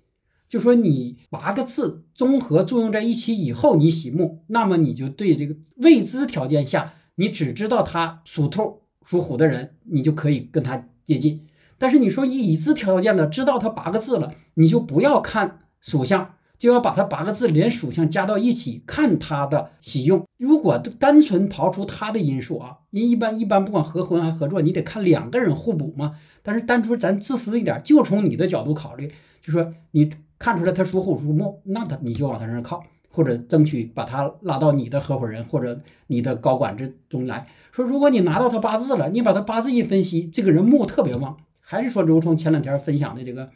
[0.53, 11.47] 就说你八个字综合作用在一起以后，你喜木，那么你就对这个未知条件下，你只知道他属兔、属虎的人，你就可以跟他接近。
[11.79, 16.35] 但是你说已知条件的，知道他八个字了，你就不要看属相。
[16.59, 20.23] 就要把他八个字连属相加到一起看他的喜用。
[20.37, 26.13] 如果单纯刨出他的因素啊，因一般一般不管合婚还合作，你得看两个人互补嘛。
[26.43, 29.11] 但是单纯咱自私一点，就从你的角度考虑，
[29.41, 30.09] 就说你
[30.43, 37.85] 看出来他属虎属木，那他你就往他那儿靠；或者争取把他拉到你的合伙人或者你的高管之中来说。
[37.85, 43.51] 如果你拿到他八字了，你把他八字一分析，这个人木特别旺，还是说如同前两天分享的这个，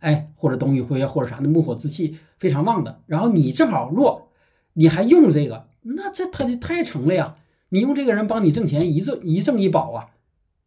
[0.00, 4.28] 哎，或者董宇辉或者啥的木火之气非常旺的，然后你正好弱，
[4.72, 7.36] 你还用这个，那这他就太成了呀！
[7.68, 10.08] 你用这个人帮你挣钱，一挣一挣一保啊。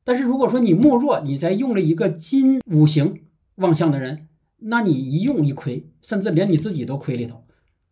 [0.04, 3.22] 但是如果说你木弱，你再用了一个金五行
[3.56, 4.28] 旺相的人，
[4.66, 7.42] 那你一用一亏，甚至连你自己都亏里头。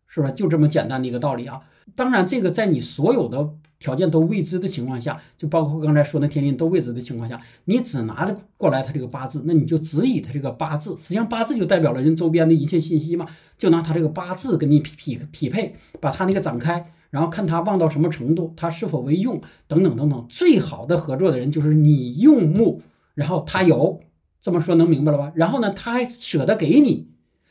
[0.06, 0.30] 是吧？
[0.30, 1.60] 就这么简单的一个道理啊！
[1.96, 13.26] 当然，这个在你所有的条件都未知的情况下，就包括刚才说的天津都未知的情况下，你只拿着过来他这个八字，那你就只以他这个八字，实际上八字就代表了人周边的一切信息嘛，
[13.58, 20.24] 就拿他这个八字跟你匹匹匹配，把他那个展开，然后看他旺到什么程度，他是否为用等等等等。
[20.28, 22.82] 最好的合作的人就是你用木，
[23.14, 23.98] 然后他有，
[24.44, 25.32] 这么说能明白了吧？
[25.34, 27.08] 然后呢，他还舍得给你。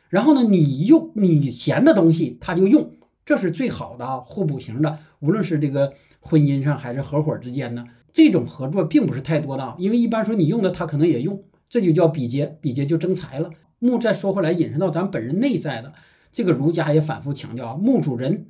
[0.10, 2.92] 然后呢，你用你闲的东西，他就用，
[3.26, 5.00] 这是最好的，互补型的。
[5.20, 9.76] 无论是这个婚姻上还是合伙之间呢，这种合作并不是太多的啊。
[9.80, 13.50] 因为一般说你用的，他可能也用，这就叫比劫，比劫就争财了。
[13.80, 15.94] 木再说回来，引申到咱本人内在的，
[16.32, 18.46] 这个儒家也反复强调啊，木主仁，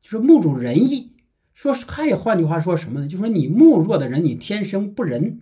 [0.00, 1.14] 就是木主仁义。
[1.52, 3.08] 说还换句话说什么呢？
[3.08, 5.40] 就说你木弱的人，你天生不仁，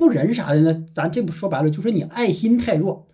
[0.00, 0.86] 不仁啥的呢？
[0.94, 3.06] 咱这不说白了，就是你爱心太弱。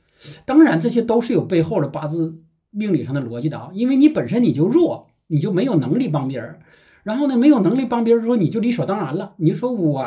[0.45, 2.39] 当然，这些都是有背后的八字
[2.71, 6.61] 命理上的逻辑的啊，因为你本身你就弱，你就没有能力帮别人，
[7.03, 9.35] 然后呢，没有能力帮别人，说你就理所当然了。
[9.39, 10.05] 你说我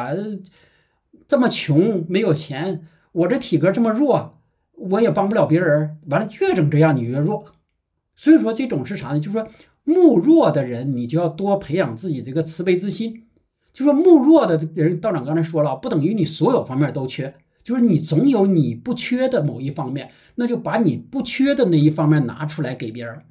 [1.28, 4.40] 这么穷，没有钱，我这体格这么弱，
[4.72, 5.98] 我也帮不了别人。
[6.08, 7.44] 完了，越整这样，你越弱。
[8.16, 9.20] 所以说，这种是啥呢？
[9.20, 9.46] 就是说，
[9.84, 13.26] 木弱的人，你就要多培养自己这个慈悲之心。
[13.74, 17.36] 就说木弱的人，道长刚才说了，不等于你所有方面都缺。
[17.62, 23.22] 就是你总有你不缺的某一方面，那就把你不缺的那一方面拿出来给别人，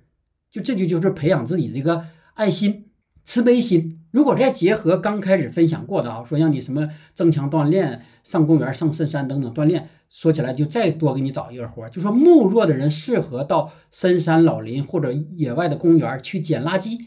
[0.50, 2.84] 就这就就是培养自己这个爱心、
[3.24, 4.00] 慈悲心。
[4.12, 16.98] 如果再结合刚开始分享过的啊，说让你什么增强锻炼、上公园、上深山等等锻炼，说起来就再多给你找一个活儿，就说木弱的人适合到深山老林或者野外的公园去捡垃圾，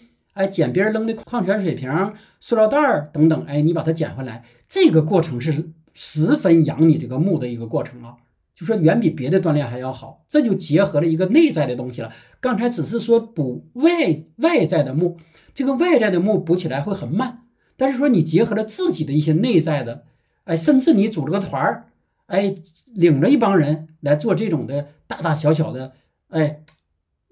[0.41, 5.71] 哎，捡别人扔的矿泉水瓶、塑料袋等等，哎，你把它捡回来，这个过程是。
[5.93, 8.15] 十分养你这个木的一个过程啊，
[8.56, 12.13] 就说远比别的锻炼还要好，这就结合了一个内在的东西了。
[12.39, 13.91] 刚才只是说补外
[14.38, 15.17] 外在的木，
[15.54, 17.41] 这个外在的木补起来会很慢，
[17.75, 20.06] 但是说你结合了自己的一些内在的，
[20.45, 21.88] 哎，甚至你组了个团儿，
[22.27, 25.91] 哎，领着一帮人来做这种的大大小小的，
[26.30, 26.62] 哎，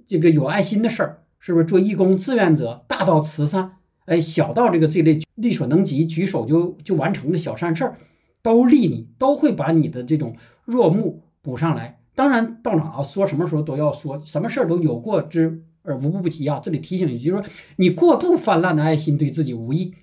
[0.05, 7.95] 这个有爱心的事儿，是不是做义工志愿者，大到慈善，哎，小到这个这类力所能及、举手就就完成的小善事儿。
[8.41, 11.99] 都利你，都会把你的这种弱木补上来。
[12.15, 16.57] 当然，到哪说什么时候都要说，什么事儿都有过之而无不及啊。
[16.63, 19.93] 这里提醒一句，就是说你过度泛滥的爱心对自己无益。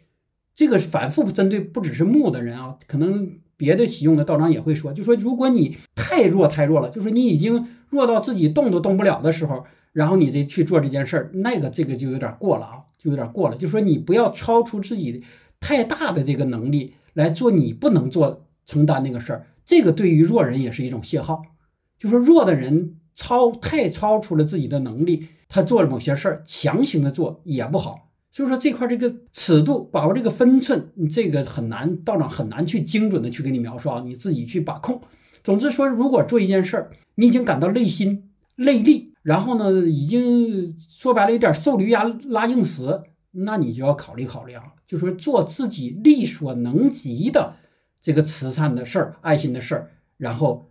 [0.55, 9.65] 这个反复针对不只是木的人啊，可能别的喜用的道长也会说，就说如果你太弱太弱了，就是你已经弱到自己动都动不了的时候，
[9.97, 13.57] 然后你再去做这件事儿，那个这个就有点过了啊，就有点过了。
[13.57, 15.25] 就说你不要超出自己
[15.59, 16.95] 太大的这个能力。
[17.15, 21.41] 来做你不能做承担那个事儿，这个对于弱人也是一种泄耗。
[21.99, 28.11] 就说弱的人超太超出了自己的能力，他做了某些事儿，强行的做也不好。
[28.33, 35.01] 所以说这块这个尺度把握这个分寸，这个很难，道长很难去精准的去给你描述啊，你自己去把控。
[35.43, 44.75] 总之说，如果做一件事儿，你已经感到累心累力，然后呢，已经说白了有点受驴牙拉硬死，那你就要考虑考虑啊。
[44.87, 47.57] 就说做自己力所能及的
[48.01, 50.71] 这个慈善的事儿、爱心的事儿，然后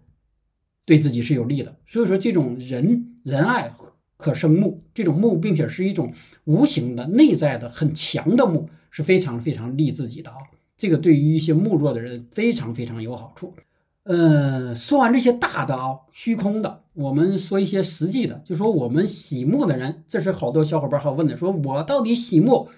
[0.86, 1.76] 对自己是有利的。
[1.86, 3.74] 所以说，这种仁仁爱
[4.16, 6.14] 可生木，这种木，并且是一种
[6.46, 10.38] 无形的、内在的很强的木，是非常非常利自己的啊。
[10.78, 13.54] 这个对于一些木弱的人非常非常有好处。
[14.08, 22.70] 嗯，说完这些大的啊、虚空的，我们说一些实际的，就说我们喜木的人，这是好多小伙伴还问的，说我到底喜木？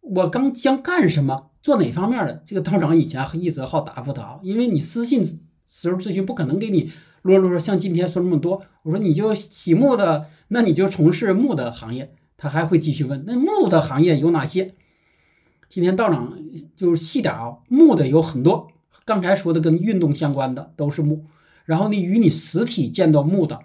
[0.00, 2.42] 我刚将干什么，做哪方面的？
[2.46, 5.22] 这个道长以前一直好答复他啊，因为你私信
[5.68, 8.62] 时候咨询不可能给你啰啰嗦像今天说那么多。
[8.84, 12.14] 我说你就洗木的，那你就从事木的行业。
[12.38, 14.74] 他还会继续问，那木的行业有哪些？
[15.68, 16.38] 今天道长
[16.74, 18.68] 就是细点啊，木的有很多。
[19.04, 21.26] 刚才说的跟运动相关的都是木，
[21.64, 23.60] 然后你与你实体见到木的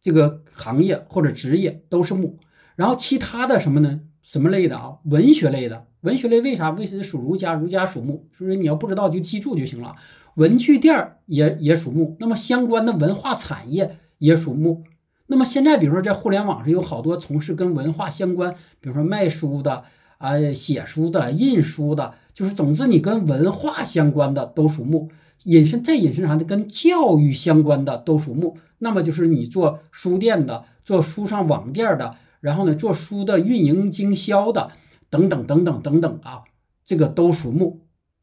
[0.00, 2.38] 这个行业或者职业都是木，
[2.76, 4.00] 然后其他的什么呢？
[4.22, 4.98] 什么类的啊？
[5.04, 6.70] 文学类的，文学类为啥？
[6.70, 7.54] 为什么属儒家？
[7.54, 9.96] 儒家属木，所以你要不知道就记住就行了。
[10.36, 14.84] 文具店也也属木，那么相关的文化产业也属木。
[15.26, 19.84] 那么现在，比如说在互联网上有好多从事跟文化相关，比如说卖书的
[20.18, 25.10] 啊、写书的、印书的，就是总之你跟文化相关的都属木。
[25.44, 26.44] 引申再引申啥呢？
[26.44, 28.58] 跟教育相关的都属木。
[28.78, 34.72] 那么就是你做书店的、做书上网店的，然后呢做书的运营经销的，
[35.10, 36.44] 等等等等等等啊，
[36.84, 37.82] 这个都属木。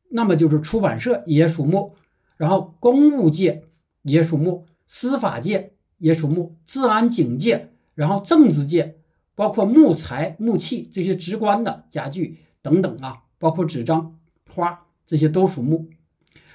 [0.09, 1.95] 那么就是出版社也属木，
[2.38, 3.64] 然后公务界
[4.01, 8.97] 也属木，司法界也属木，治安警界，然后政治界，
[9.36, 15.89] 包括木材、木器这些直观的家具等等啊，包括纸张、花这些都属木。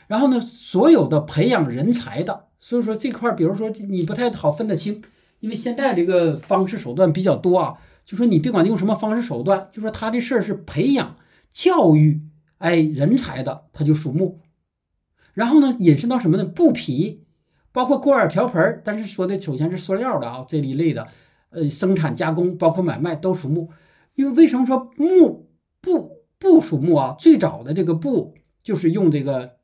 [0.07, 5.03] 然后呢，所有的培养人才的，所以说这块，比如说你不太好分得清，
[5.41, 11.16] 因为现在这个方式手段比较多啊，就说你别管用什么方式手段，就说他这事儿是培养
[11.53, 12.22] 教育
[12.59, 14.39] 哎人才的，他就属木。
[15.34, 16.45] 然后呢，引申到什么呢？
[16.45, 17.24] 布匹，
[17.72, 21.09] 包括锅碗瓢盆，但是说的首先是塑料的啊这一类的，
[21.51, 23.70] 呃，生产加工包括买卖都属木。
[24.14, 25.51] 因为为什么说木
[25.82, 26.16] 布
[26.47, 27.16] 布属木啊？
[27.18, 29.57] 最早的这个布就是用这个。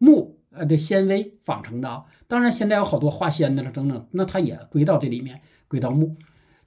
[0.00, 6.14] 木呃的纤维纺成的啊，当然现在有好多化纤的了等等，那它也归到这里面，归到木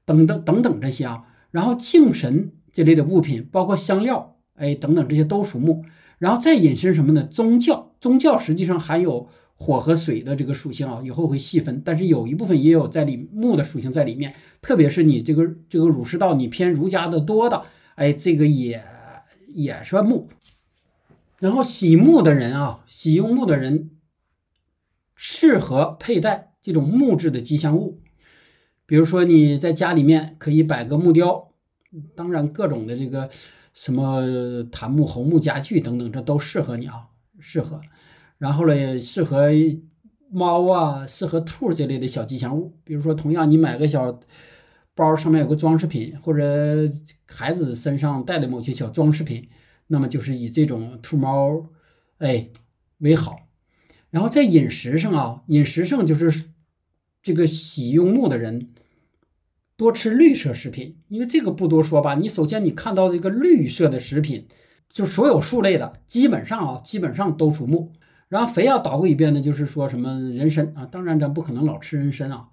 [0.04, 1.24] 等等等等这些啊。
[1.50, 5.86] 然后敬神这类的物品，包括香料，哎等等这些都属木。
[6.18, 7.24] 然后再引申什么呢？
[7.24, 17.64] 宗教，宗教实际上含有火和水的这个属性啊，以后会细分，但是有一部分也有在里木的属性在里面，特别是你这个这个儒释道你偏儒家的多的，
[17.96, 18.84] 哎这个也
[19.54, 20.30] 也算木。
[21.40, 23.90] 然后喜木的人啊，喜用木的人
[25.16, 28.00] 适合佩戴这种木质的吉祥物，
[28.86, 31.54] 比如说你在家里面可以摆个木雕，
[32.16, 33.30] 当然各种的这个
[33.74, 37.08] 什么檀木、红木家具等等，这都适合你啊，
[37.40, 37.82] 适合。
[38.38, 39.50] 然后呢，适合
[40.30, 44.20] 猫啊，适合兔这类的小吉祥物，比如说同样你买个小
[44.96, 46.92] 包，上面有个装饰品，或者
[47.26, 49.50] 孩子身上带的某些小装饰品。
[49.88, 51.70] 那么就是以这种兔猫，
[52.20, 52.50] 哎
[53.00, 53.50] 为好，
[54.10, 56.50] 然后在饮食上啊，饮食上就是
[57.22, 58.70] 这个喜用木的人
[59.76, 62.16] 多吃绿色食品，因为这个不多说吧。
[62.16, 64.48] 你首先你看到这个绿色的食品，
[64.92, 67.92] 就所有树类的基本上啊，基本上都属木。
[68.30, 72.48] 然后非要捣鼓一遍的，就是说什么人参啊，当然咱不可能老吃人参啊，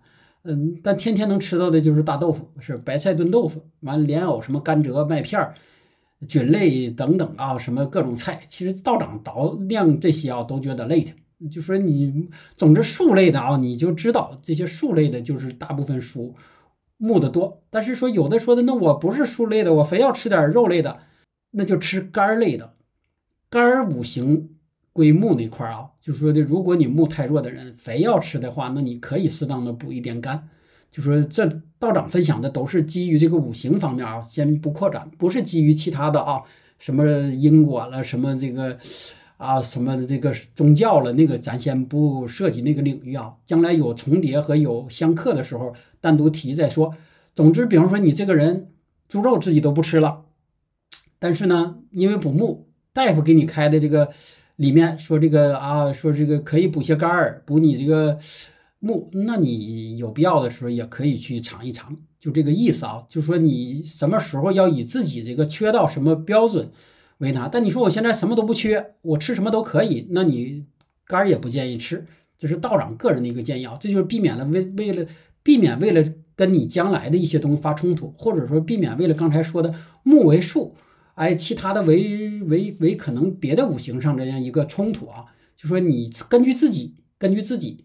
[0.44, 5.54] 嗯，但天天能吃到的就是大豆腐，是白菜炖豆腐，完莲藕什么甘蔗麦片儿。
[6.26, 11.12] 菌类等等啊，什么各种菜，其实道长捣量这些啊，都觉得累的。
[11.48, 16.34] 就说你，总之树类的啊，你就知道这些树类的，就是大部分属
[16.96, 17.62] 木的多。
[17.70, 20.98] 但是说有的说的，那我不是树类的，我非要吃点肉类的，
[21.52, 22.74] 那就吃肝类的。
[23.48, 24.56] 肝五行
[24.98, 30.48] 归木那块儿啊，就是说的，如果你木太弱的人，非要吃的话，那你可以适当的补一点肝。
[30.90, 31.46] 就说这
[31.78, 36.42] 道长分享的都是基于这个五行方面啊，先不扩展，不是基于其他的啊，
[36.80, 38.76] 什么因果了，什么这个
[39.36, 43.36] 啊，什么这个宗教了，那个咱先不涉及那个领域啊。
[43.46, 46.92] 将来有重叠和有相克的时候，单独提再说。
[47.36, 48.72] 总之，比方说你这个人
[49.08, 50.24] 猪肉自己都不吃了，
[51.20, 54.10] 但是呢，因为补木，大夫给你开的这个
[54.58, 58.18] 里面说这个啊，说这个可以补些肝儿，补你这个。
[58.80, 63.04] 木，那你有必要的时候也可以去尝一尝，就这个意思啊。
[63.08, 66.70] 就说你什么时候要以自己这个缺到什么标准
[67.18, 70.64] 为拿，但你说我现在什么都不缺，我吃什么都可以，那你
[71.04, 72.06] 肝儿也不建议吃，
[72.38, 73.76] 这是道长个人的一个建议啊。
[73.80, 75.04] 这就是避免了为为了
[75.42, 76.04] 避免为了
[76.36, 80.76] 跟你将来的一些东西发冲突，或者说避免为了刚才说的木为数，
[81.18, 85.24] 哎，其他的为为为可能别的五行上这样一个冲突啊。
[85.56, 87.84] 就说你根据自己，根据自己。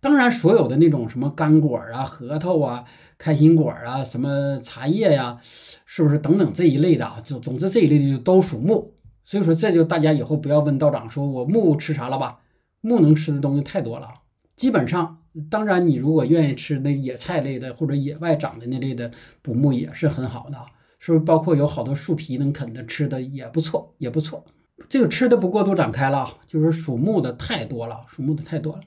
[0.00, 2.84] 当然，所有的那种什么干果啊、核桃啊、
[3.18, 5.38] 开心果啊、什么茶叶呀，
[5.84, 7.20] 是不是等等这一类的啊？
[7.24, 8.94] 就总之这一类的就都属木。
[9.24, 12.40] 所以说，这就大家以后不要问道长说我木吃啥了吧？
[12.80, 14.08] 木能吃的东西太多了。
[14.56, 15.18] 基本上，
[15.50, 19.10] 当然你如果愿意吃那野菜类的或者野外长的那类的
[19.42, 20.58] 补木也是很好的，
[21.06, 21.24] 是不是？
[21.24, 24.44] 包括有好多树皮能啃的吃的也不错，也不错。
[24.88, 28.80] 这个吃的不过度展开了，就是属木的太多了，属木的太多了。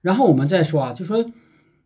[0.00, 1.24] 然后我们再说啊，就说，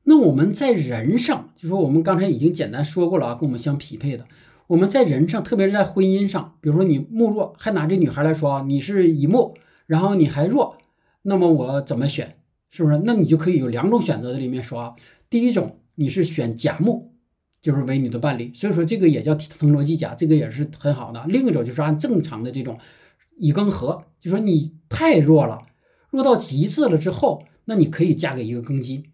[0.05, 4.27] 那我们在人上，就说我们刚才已经简单说过了啊，跟我们相匹配的，
[4.69, 9.55] 我们在人上，特别是在婚姻上，比如说你木弱，还拿这女孩来说啊，你是乙木，
[9.87, 10.79] 然后你还弱，
[11.21, 12.39] 那么我怎么选？
[12.71, 13.03] 是不是？
[13.05, 14.95] 那你就可以有两种选择在里面说啊，
[15.29, 17.13] 第一种你是选甲木，
[17.67, 21.25] 就是为你的伴侣，所以说这个也叫藤萝季甲，这个也是很好的。
[21.27, 22.79] 另一种就是按正常的这种
[23.39, 25.67] 乙庚合，就说你太弱了，
[26.11, 27.43] 弱到极致了之后。
[27.65, 29.07] 那你可以嫁给一个庚金，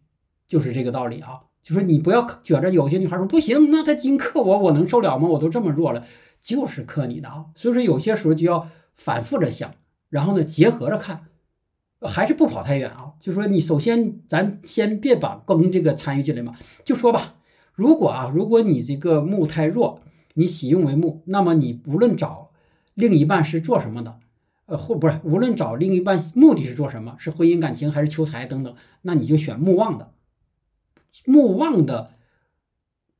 [0.47, 1.41] 就是这个道理啊。
[1.63, 5.27] 就说你不要觉着有些女孩说不行，那他金克我，我能受了吗？
[5.29, 6.05] 我都这么弱了，
[6.43, 7.47] 就是克你的啊。
[7.55, 9.73] 所以说有些时候就要反复着想，
[10.11, 11.29] 然后呢结合着看，
[12.03, 13.15] 还是不跑太远啊。
[13.19, 17.37] 就说你首先咱先别把庚这个参与进来嘛，就说吧，
[17.75, 20.01] 如果啊，如果你这个木太弱，
[20.35, 22.51] 你喜用为木，那么你无论找
[22.95, 24.18] 另一半是做什么的。
[24.66, 30.12] 呃，或不是，无论找另一半目的是做什么，是婚姻感情还是求财等等，那你就选木旺的，
[31.27, 32.12] 木旺的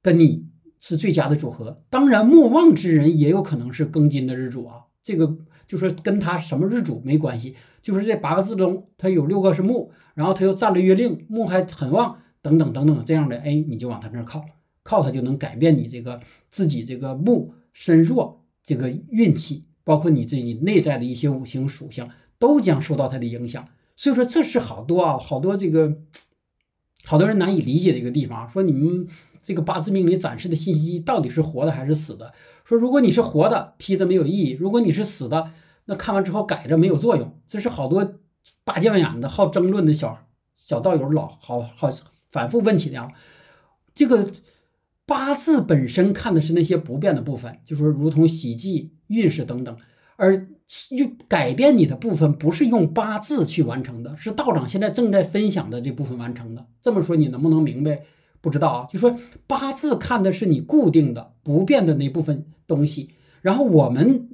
[0.01, 0.47] 跟你
[0.81, 1.83] 是最佳的组合。
[1.91, 5.37] 当然，木旺之人也有可能是庚金的日主啊，这个
[5.67, 14.45] 就说跟他什么日主没关系，就是这八个字中，他有六个是木，然后他又占了月令，木还很旺，等等等等这样的，哎，你就往他那儿靠，
[14.83, 16.21] 靠他就能改变你这个
[16.51, 19.67] 自己这个木身弱这个运气。
[19.85, 23.67] 包括你自己内在的一些五行属性都将受到它的影响，
[23.97, 25.99] 所以说这是好多啊，好多这个
[27.05, 28.49] 好多人难以理解的一个地方。
[28.49, 29.09] 说你们
[29.43, 32.33] 这个八字命里展示的信息到底是活的还是死的？
[32.65, 35.51] 说如果你是活的，批的没有意义；如果你是死的，
[35.87, 37.37] 那看完之后改着没有作用。
[37.49, 38.21] 这是好多
[38.63, 40.17] 大将眼的好争论的小
[40.57, 41.91] 小道友老好好
[42.33, 43.13] 反复问起的啊，
[43.95, 44.33] 这个。
[45.05, 49.77] 八字本身看的是那些不变的部分，就说如同喜忌、运势等等，
[50.17, 50.47] 而
[50.97, 56.67] 就改变你的部分不是用八字去完成的，是道长现在正在分享的这部分完成的。
[56.81, 58.03] 这么说你能不能明白？
[58.41, 58.89] 不知道啊。
[58.91, 59.19] 就说
[59.49, 63.11] 八字看的是你固定的、不变的那部分东西，
[63.43, 64.31] 然后我们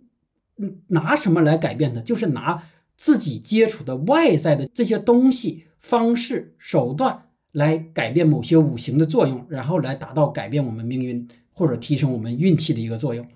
[0.88, 2.02] 拿什么来改变它？
[2.02, 2.62] 就是拿
[2.96, 7.24] 自己接触的外在的这些东西、方式、手段。
[7.52, 13.26] 来改变某些五行的作用，然后来达到改变我们命运或者提升我们运气的一个作用。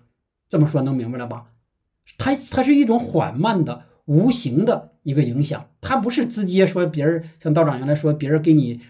[0.48, 1.46] 这么说能明白了吧？
[2.18, 8.80] 它它是一种缓慢的无形的一个影响，它不是直接说别人像道长原来说别人给你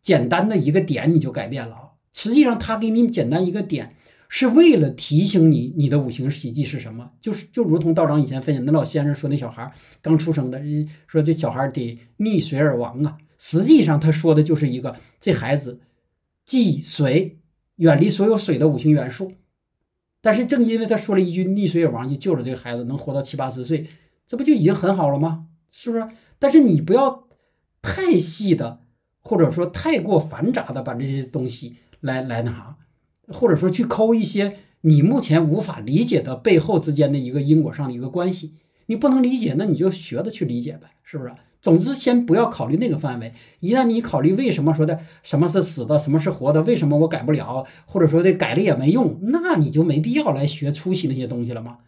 [0.00, 1.82] 简单的一个点你就改变了啊。
[2.12, 3.94] 实际上他给你简单一个点，
[4.28, 7.12] 是为了提醒你你的五行喜忌是什么。
[7.20, 10.60] 就是就如同道长以前分享那老先生说那小孩刚出生的，
[11.06, 13.16] 说这小孩得逆水而亡啊。
[13.44, 15.80] 实际上，他说的就是一个这孩子
[16.46, 17.40] 忌水，
[17.74, 19.32] 远离所有水的五行元素。
[20.20, 23.88] 但是正因为他说了一句“溺水而亡”，就救了这个孩子，能活到七八十岁，
[24.28, 25.48] 这不就已经很好了吗？
[25.68, 26.06] 是不是？
[26.38, 27.26] 但是你不要
[27.82, 28.82] 太细的，
[29.18, 32.76] 或者说太过繁杂的把这些东西来来那啥，
[33.26, 38.54] 或者说去抠一些你目前无法理解的背后之间的一个因果上的一个关系。
[38.86, 41.34] 你不能理解，那你就学着去理解呗，是不是？
[41.62, 43.32] 总之，先不要考虑那个范围。
[43.60, 51.78] 一旦你考虑为什么说的什么是死的，什么是活的，为什么我改不了，或者说的改了也没用，那你就没必要来学初期那些东西了吗？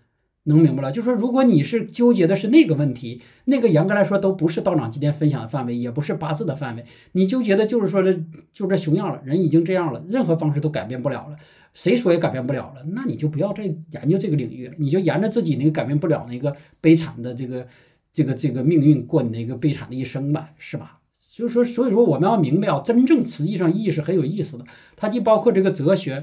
[0.45, 0.93] 能明白了？
[0.93, 6.85] 就是说如果你是纠结的是那个问题，那个严格来说都不是道长今天分享的范围，也不是八字的范围。
[7.11, 8.21] 你纠结的就是说的
[8.53, 11.37] 就这熊样了，人已经这样了，任何方式都改变不了了，
[11.73, 17.67] 谁说也改变不了了，那你就不要再研究这个领域了，你就沿着自己那个改变不了那个悲惨的这个。
[18.15, 21.01] 这个这个命运过你那个悲惨的一生吧，是吧？
[21.37, 24.65] 就是说，所以说我们要明白啊，真正实际上意义是很有意思的。
[24.95, 26.23] 它既包括这个哲学，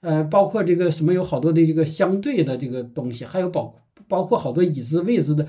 [0.00, 3.74] 呃，包括这个什么有好多的这个相对的这个东西，还有包
[4.06, 5.48] 包括好多已知未知的，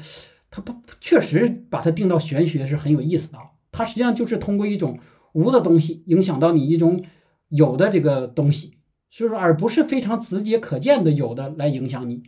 [0.50, 3.38] 它不确实把它定到玄学是很有意思的。
[3.72, 4.98] 它实际上就是通过一种
[5.34, 7.04] 无的东西影响到你一种
[7.50, 8.74] 有的这个东西，
[9.12, 12.24] 所以说而不是非常直接可见的有的来影响你。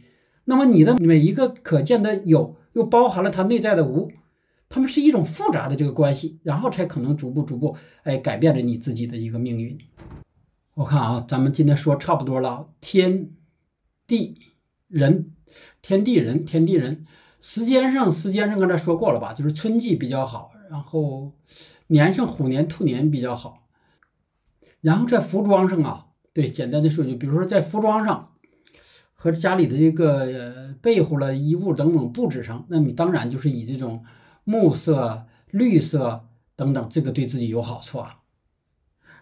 [0.45, 2.55] 那么你的每一个可见的有。
[2.77, 4.11] 又包含了它内在的无，
[4.69, 9.75] 他们是一种复杂的这个关系，然后才可能逐步逐步哎改变了你自己的一个命运。
[10.75, 13.31] 我看啊，咱们今天说差不多了，天
[14.05, 14.39] 地
[14.87, 15.31] 人，
[15.81, 17.07] 天地人，天地人，
[17.41, 21.33] 时间上时间上刚才说过了吧，就是春季比较好，然后
[21.87, 23.67] 年上虎年兔年比较好，
[24.81, 28.33] 然后在服装上啊，对，简单的说句，比如说在服装上。
[29.19, 34.03] 和家里的这个被褥了、衣物等等布置上，那你当然就是以这种
[34.43, 38.19] 木色、绿色等等，这个对自己有好处啊。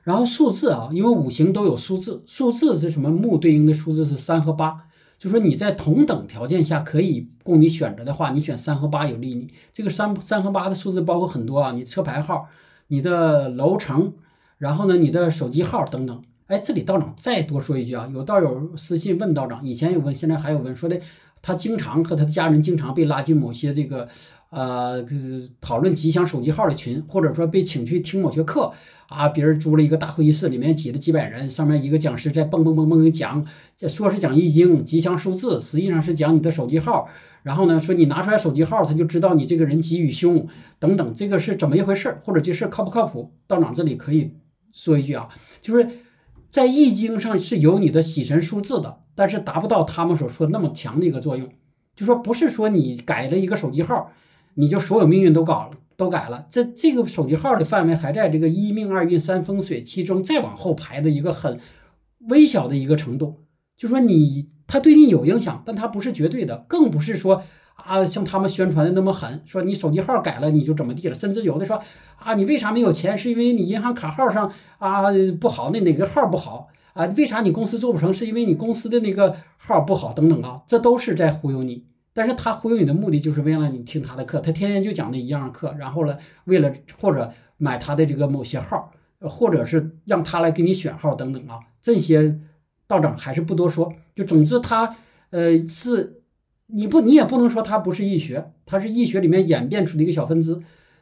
[0.04, 3.10] 然后数字啊，因为五行都有数字，数字是什么？
[3.10, 4.84] 木对应的数字是三和八，
[5.18, 9.54] 就说你在同等条件下可以供你选择的话，你选三和八有利你。
[9.74, 12.50] 这个三三和八的数字包括很多啊，你车牌号、
[12.88, 14.14] 你的楼层，
[14.58, 16.22] 然后呢，你的手机号等等。
[16.48, 21.00] 哎，这里道长再多说一句啊，有道友私信问道长，以前有问，现在还有问，说的
[21.42, 24.08] 他经常和他的家人经常被拉进某些这个
[24.52, 25.04] 呃
[25.60, 28.72] 讨论吉祥手机号的群，或者说被请去听某些课
[29.10, 33.44] 啊，别人租了一个大会议室，里面挤了几百人，上面一个讲师在蹦蹦蹦蹦讲，
[33.90, 37.10] 说是讲易经吉祥数字，实际上是讲你的手机号，
[37.42, 43.34] 然后呢说你拿出来手机号，他就知道你这个人吉与凶等等，这个是怎么一回事，或者这事靠不靠谱？
[43.48, 44.34] 道长这里可以。
[44.72, 45.30] 说一句啊，
[45.62, 45.88] 就是
[46.56, 51.50] 在易经上是有你的喜神数字的，但是达不到他们所说那么强的一个作用。
[51.98, 54.14] 就说不是说你改了一个手机号，
[54.54, 55.72] 你就所有命运都搞了。
[55.98, 61.60] 都改了，这这个手机号的范围还在这个一命二运三风水其中再往后排的一个很
[62.30, 63.42] 微小的一个程度，
[63.76, 67.44] 就说你它对你有影响，但它不是绝对的，更不是说
[67.86, 71.82] 啊像他们宣传的那么狠，说你手机号改了你就怎么地了，甚至有的说
[72.18, 75.04] 啊你为啥没有钱，是因为你银行卡号上啊
[75.40, 77.06] 不好，那哪个号不好啊？
[77.18, 81.86] 为啥你公司做不成，是因为你公司的那个号不好等等啊，这都是在忽悠你。
[82.14, 92.40] 但是他忽悠你的目的就是为了你听他的课，他天天就讲那一样课，然后呢，为了或者买他的这个某些号，或者是让他来给你选号等等啊，这些
[92.88, 93.92] 道长还是不多说。
[94.16, 94.96] 就总之他
[95.32, 96.22] 呃是，
[96.68, 100.62] 你不你也不能说它不是易学，它是易学里面演变出的一个小分支。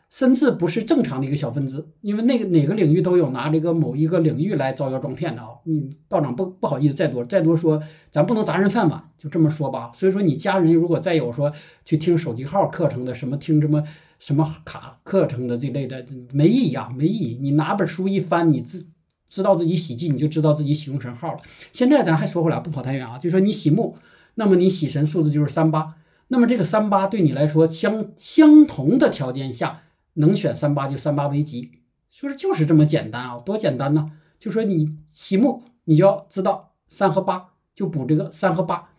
[0.09, 5.47] 甚至不是正常的一个小分支，因为那个哪个领域都有拿这个某一个领域来招摇撞骗的啊！
[5.63, 9.91] 你道长不不好意思再多再多说，咱不能砸人饭碗，就这么说吧。
[9.95, 11.51] 所以说你家人如果再有说
[11.83, 13.83] 去听手机号课程的，什么听什么
[14.19, 17.39] 什么卡课程的这类的，没意义啊，没意义。
[17.41, 18.85] 你拿本书一翻，你自
[19.27, 21.39] 知道自己喜忌，你就知道自己喜用神号了。
[21.71, 23.97] 现在咱还说回来，不跑太远啊，就说你喜木，
[24.35, 25.95] 那么你喜神数字就是三八，
[26.27, 29.81] 那么这个三八对你来说相相同的条件下。
[30.15, 31.71] 能选三八就三八为吉，
[32.11, 34.11] 说的就是这么简单啊，多简单呢！
[34.39, 38.89] 就说你喜木，你就要知道三和八，就补这个三和八。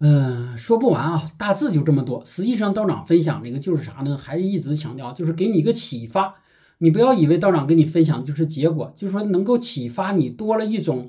[0.00, 2.24] 嗯，说不完啊，大致就这么多。
[2.24, 4.18] 实际上道长分享这个就是啥呢？
[4.18, 6.34] 还是一直强调，就是给你一个启发。
[6.78, 11.08] 你不要以为道长跟你分享就是结果，就是说能够启发你多了一种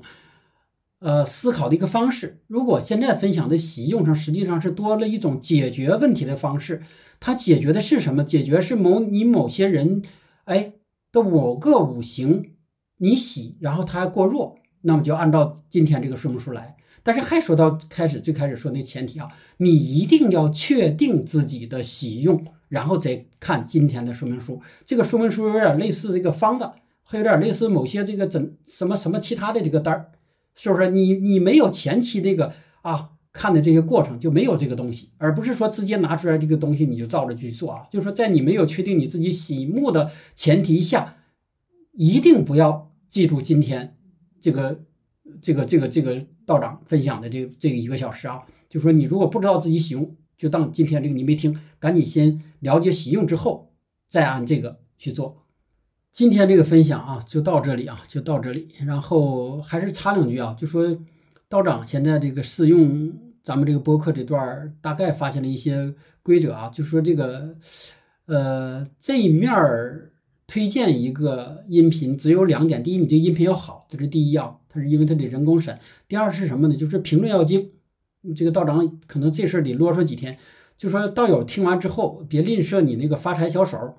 [1.02, 2.40] 呃思考的一个方式。
[2.46, 6.82] 如果现在分享的喜用上，实际上是多了一种解决问题的方式。
[7.20, 8.24] 它解决的是什么？
[8.24, 10.02] 解决是某你某些人，
[10.44, 10.72] 哎
[11.12, 12.52] 的某个五行
[12.96, 16.76] 你喜，然后他还过弱，那么就按照今天这个说明书来。
[17.04, 24.60] 但是还说到开始最开始说那前提啊，你一定要确定自己的喜用，然后再看今天的说明书。
[24.86, 26.72] 这个说明书有点类似这个方的，
[27.02, 30.10] 还有点类似某些这个怎什么什么其他的这个单儿，
[30.54, 30.90] 是不是？
[30.90, 33.10] 你你没有前期那个啊？
[33.34, 37.86] 看的这些过程就没有这个东西，而不是说直接拿出来这个东西你就照着去做啊。
[37.90, 41.16] 就是说，在你没有确定你自己喜目的前提下，
[41.92, 43.96] 一定不要记住今天
[44.42, 44.84] 这个
[45.40, 48.44] 这个这个这个道长分享的这这一个小时啊。
[48.68, 53.72] 就是说，你如果不知道自己喜用，就当今天这个你没听，赶紧先了解喜用之后，
[54.10, 55.41] 再按这个去做。
[56.12, 58.68] 今天这个分享啊，就到这里啊，就到这里。
[58.86, 60.96] 然后还是插两句啊，就说。
[61.48, 63.12] 道长现在这个试用
[63.44, 65.92] 咱们这个播客这段，大概发现了一些
[66.22, 67.56] 规则啊，就说这个，
[68.24, 70.12] 呃，这一面儿
[70.46, 75.76] 推荐一个音频只有两点：第一，你这音频要好，这是第一啊，它是因为它得人工审；
[76.08, 76.74] 第二是什么呢？
[76.74, 77.72] 就是评论要精。
[78.34, 80.38] 这个道长可能这事儿得啰嗦几天，
[80.78, 83.98] 就说道友听完之后别吝啬你那个发财小手，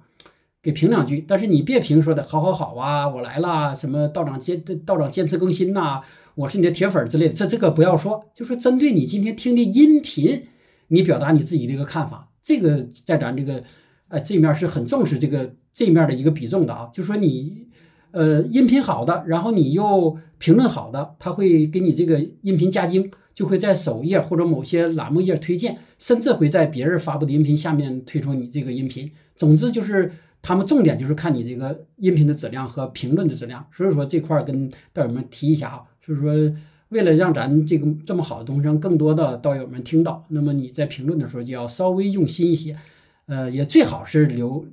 [0.63, 6.01] 给评两句，但是你别评说的好好好啊，我来了，什么道长坚道长坚持更新呐。
[6.35, 10.43] 我是你的铁粉之类的，这这个不要说，就说针对你今天听的音频，
[10.87, 13.61] 你表达你自己的一个看法，这个在咱这个，
[14.07, 16.89] 呃，这面是很重视这个这面的一个比重的啊。
[16.93, 17.67] 就说你，
[18.11, 29.11] 呃，音频好的，然后你又评论好的，他会给你这个音频加精，就会在首页或者某些栏目页推荐，甚至会在别人发布的音频下面推出你这个音频。
[29.35, 30.13] 总之就是
[30.43, 35.83] 他们重点就是看你这个音频的质量和评论的质量，所以说这块跟道友们提一下啊。
[36.05, 36.55] 就是说，
[36.89, 42.77] 为了让咱这个这么好的东西让更多的道友们听到，那么你在评论的时候就要稍微用心一些，
[43.25, 44.65] 呃，也最好是留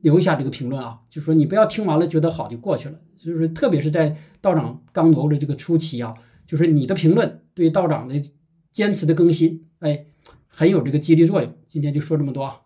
[0.00, 1.00] 留一下这个评论啊。
[1.10, 6.14] 就是说你不要听完了觉得好就过去了，就是特别是在道长刚挪的这个初期啊，
[6.46, 8.22] 就是你的评论对道长的
[8.72, 10.06] 坚持的更新，哎，
[10.46, 11.52] 很有这个激励作用。
[11.66, 12.65] 今天就说这么多。